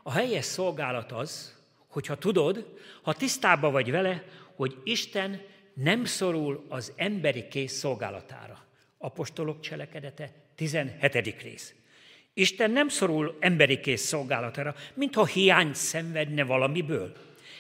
A 0.03 0.11
helyes 0.11 0.45
szolgálat 0.45 1.11
az, 1.11 1.60
hogyha 1.91 2.17
tudod, 2.17 2.77
ha 3.01 3.13
tisztában 3.13 3.71
vagy 3.71 3.91
vele, 3.91 4.23
hogy 4.55 4.77
Isten 4.83 5.41
nem 5.73 6.05
szorul 6.05 6.65
az 6.69 6.93
emberi 6.95 7.47
kész 7.47 7.73
szolgálatára. 7.73 8.65
Apostolok 8.97 9.59
cselekedete, 9.59 10.31
17. 10.55 11.41
rész. 11.41 11.73
Isten 12.33 12.71
nem 12.71 12.87
szorul 12.87 13.37
emberi 13.39 13.79
kész 13.79 14.01
szolgálatára, 14.01 14.75
mintha 14.93 15.25
hiány 15.25 15.73
szenvedne 15.73 16.43
valamiből, 16.43 17.15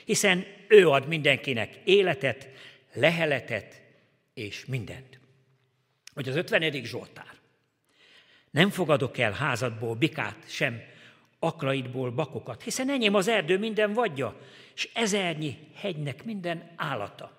hiszen 0.05 0.45
ő 0.67 0.89
ad 0.89 1.07
mindenkinek 1.07 1.79
életet, 1.83 2.49
leheletet 2.93 3.81
és 4.33 4.65
mindent. 4.65 5.19
Hogy 6.13 6.29
az 6.29 6.35
50. 6.35 6.83
Zsoltár. 6.83 7.39
Nem 8.51 8.69
fogadok 8.69 9.17
el 9.17 9.31
házadból 9.31 9.95
bikát, 9.95 10.37
sem 10.47 10.81
akraidból 11.43 12.11
bakokat, 12.11 12.63
hiszen 12.63 12.89
enyém 12.89 13.15
az 13.15 13.27
erdő 13.27 13.57
minden 13.57 13.93
vadja, 13.93 14.41
és 14.75 14.89
ezernyi 14.93 15.57
hegynek 15.75 16.23
minden 16.23 16.73
állata. 16.75 17.31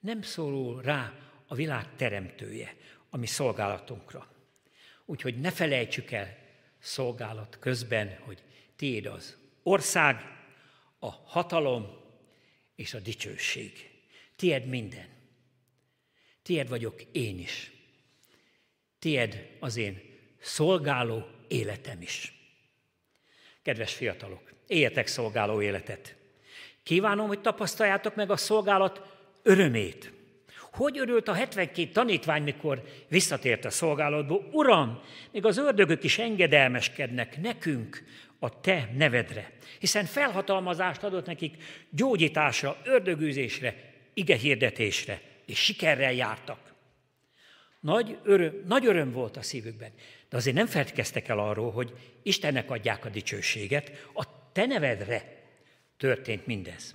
Nem 0.00 0.22
szólul 0.22 0.82
rá 0.82 1.12
a 1.46 1.54
világ 1.54 1.96
teremtője, 1.96 2.76
ami 3.10 3.26
szolgálatunkra. 3.26 4.28
Úgyhogy 5.04 5.40
ne 5.40 5.50
felejtsük 5.50 6.10
el 6.10 6.38
szolgálat 6.78 7.58
közben, 7.58 8.18
hogy 8.20 8.42
tiéd 8.76 9.06
az 9.06 9.36
ország, 9.62 10.16
a 10.98 11.10
hatalom 11.10 11.86
és 12.74 12.94
a 12.94 13.00
dicsőség. 13.00 13.90
Tied 14.36 14.66
minden. 14.66 15.08
Tied 16.42 16.68
vagyok 16.68 17.02
én 17.12 17.38
is. 17.38 17.72
Tied 18.98 19.56
az 19.60 19.76
én 19.76 20.02
szolgáló 20.40 21.26
életem 21.48 22.02
is. 22.02 22.33
Kedves 23.64 23.94
fiatalok, 23.94 24.52
éljetek 24.66 25.06
szolgáló 25.06 25.62
életet. 25.62 26.14
Kívánom, 26.82 27.26
hogy 27.26 27.40
tapasztaljátok 27.40 28.14
meg 28.14 28.30
a 28.30 28.36
szolgálat 28.36 29.02
örömét. 29.42 30.12
Hogy 30.72 30.98
örült 30.98 31.28
a 31.28 31.32
72 31.32 31.90
tanítvány, 31.90 32.42
mikor 32.42 32.82
visszatért 33.08 33.64
a 33.64 33.70
szolgálatból? 33.70 34.48
Uram, 34.52 35.00
még 35.32 35.44
az 35.44 35.58
ördögök 35.58 36.04
is 36.04 36.18
engedelmeskednek 36.18 37.40
nekünk 37.40 38.04
a 38.38 38.60
te 38.60 38.90
nevedre, 38.96 39.52
hiszen 39.78 40.04
felhatalmazást 40.04 41.02
adott 41.02 41.26
nekik 41.26 41.56
gyógyításra, 41.90 42.76
ördögűzésre, 42.84 43.74
igehirdetésre, 44.14 45.20
és 45.46 45.58
sikerrel 45.58 46.12
jártak. 46.12 46.74
Nagy 47.80 48.18
öröm, 48.22 48.62
nagy 48.66 48.86
öröm 48.86 49.12
volt 49.12 49.36
a 49.36 49.42
szívükben, 49.42 49.90
de 50.34 50.40
azért 50.40 50.56
nem 50.56 50.66
feltkeztek 50.66 51.28
el 51.28 51.38
arról, 51.38 51.72
hogy 51.72 52.18
Istennek 52.22 52.70
adják 52.70 53.04
a 53.04 53.08
dicsőséget, 53.08 54.08
a 54.14 54.52
te 54.52 54.66
nevedre 54.66 55.42
történt 55.96 56.46
mindez. 56.46 56.94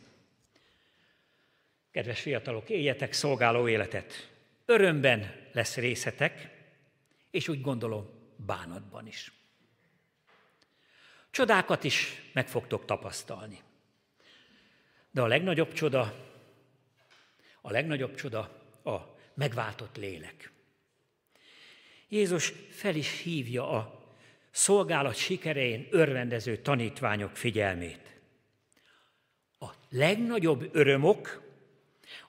Kedves 1.91 2.21
fiatalok, 2.21 2.69
éljetek 2.69 3.13
szolgáló 3.13 3.67
életet. 3.67 4.29
Örömben 4.65 5.47
lesz 5.51 5.75
részetek, 5.75 6.49
és 7.31 7.47
úgy 7.47 7.61
gondolom, 7.61 8.09
bánatban 8.35 9.07
is. 9.07 9.31
Csodákat 11.29 11.83
is 11.83 12.21
meg 12.33 12.47
fogtok 12.47 12.85
tapasztalni. 12.85 13.59
De 15.11 15.21
a 15.21 15.27
legnagyobb 15.27 15.73
csoda, 15.73 16.15
a 17.61 17.71
legnagyobb 17.71 18.15
csoda 18.15 18.39
a 18.83 19.17
megváltott 19.33 19.97
lélek. 19.97 20.51
Jézus 22.09 22.53
fel 22.69 22.95
is 22.95 23.21
hívja 23.21 23.69
a 23.69 23.99
szolgálat 24.51 25.15
sikerein 25.15 25.87
örvendező 25.91 26.57
tanítványok 26.57 27.35
figyelmét. 27.35 28.19
A 29.59 29.67
legnagyobb 29.89 30.69
örömok 30.75 31.41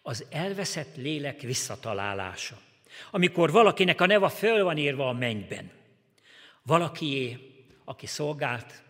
az 0.03 0.25
elveszett 0.31 0.97
lélek 0.97 1.41
visszatalálása. 1.41 2.61
Amikor 3.11 3.51
valakinek 3.51 4.01
a 4.01 4.07
neva 4.07 4.29
föl 4.29 4.65
van 4.65 4.79
írva 4.79 5.09
a 5.09 5.13
mennyben. 5.13 5.71
Valakié, 6.63 7.39
aki 7.85 8.07
szolgált, 8.07 8.83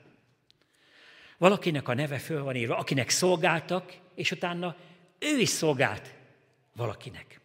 valakinek 1.38 1.88
a 1.88 1.94
neve 1.94 2.18
föl 2.18 2.42
van 2.42 2.56
írva, 2.56 2.76
akinek 2.76 3.08
szolgáltak, 3.08 3.96
és 4.14 4.30
utána 4.30 4.76
ő 5.18 5.38
is 5.38 5.48
szolgált 5.48 6.14
valakinek. 6.72 7.40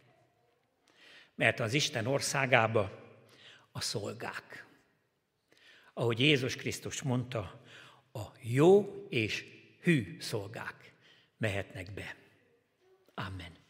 Mert 1.35 1.59
az 1.59 1.73
Isten 1.73 2.07
országába 2.07 3.04
a 3.75 3.81
szolgák. 3.81 4.65
Ahogy 5.93 6.19
Jézus 6.19 6.55
Krisztus 6.55 7.01
mondta, 7.01 7.61
a 8.13 8.21
jó 8.41 9.05
és 9.09 9.45
hű 9.81 10.17
szolgák 10.19 10.93
mehetnek 11.37 11.93
be. 11.93 12.15
Amen. 13.13 13.64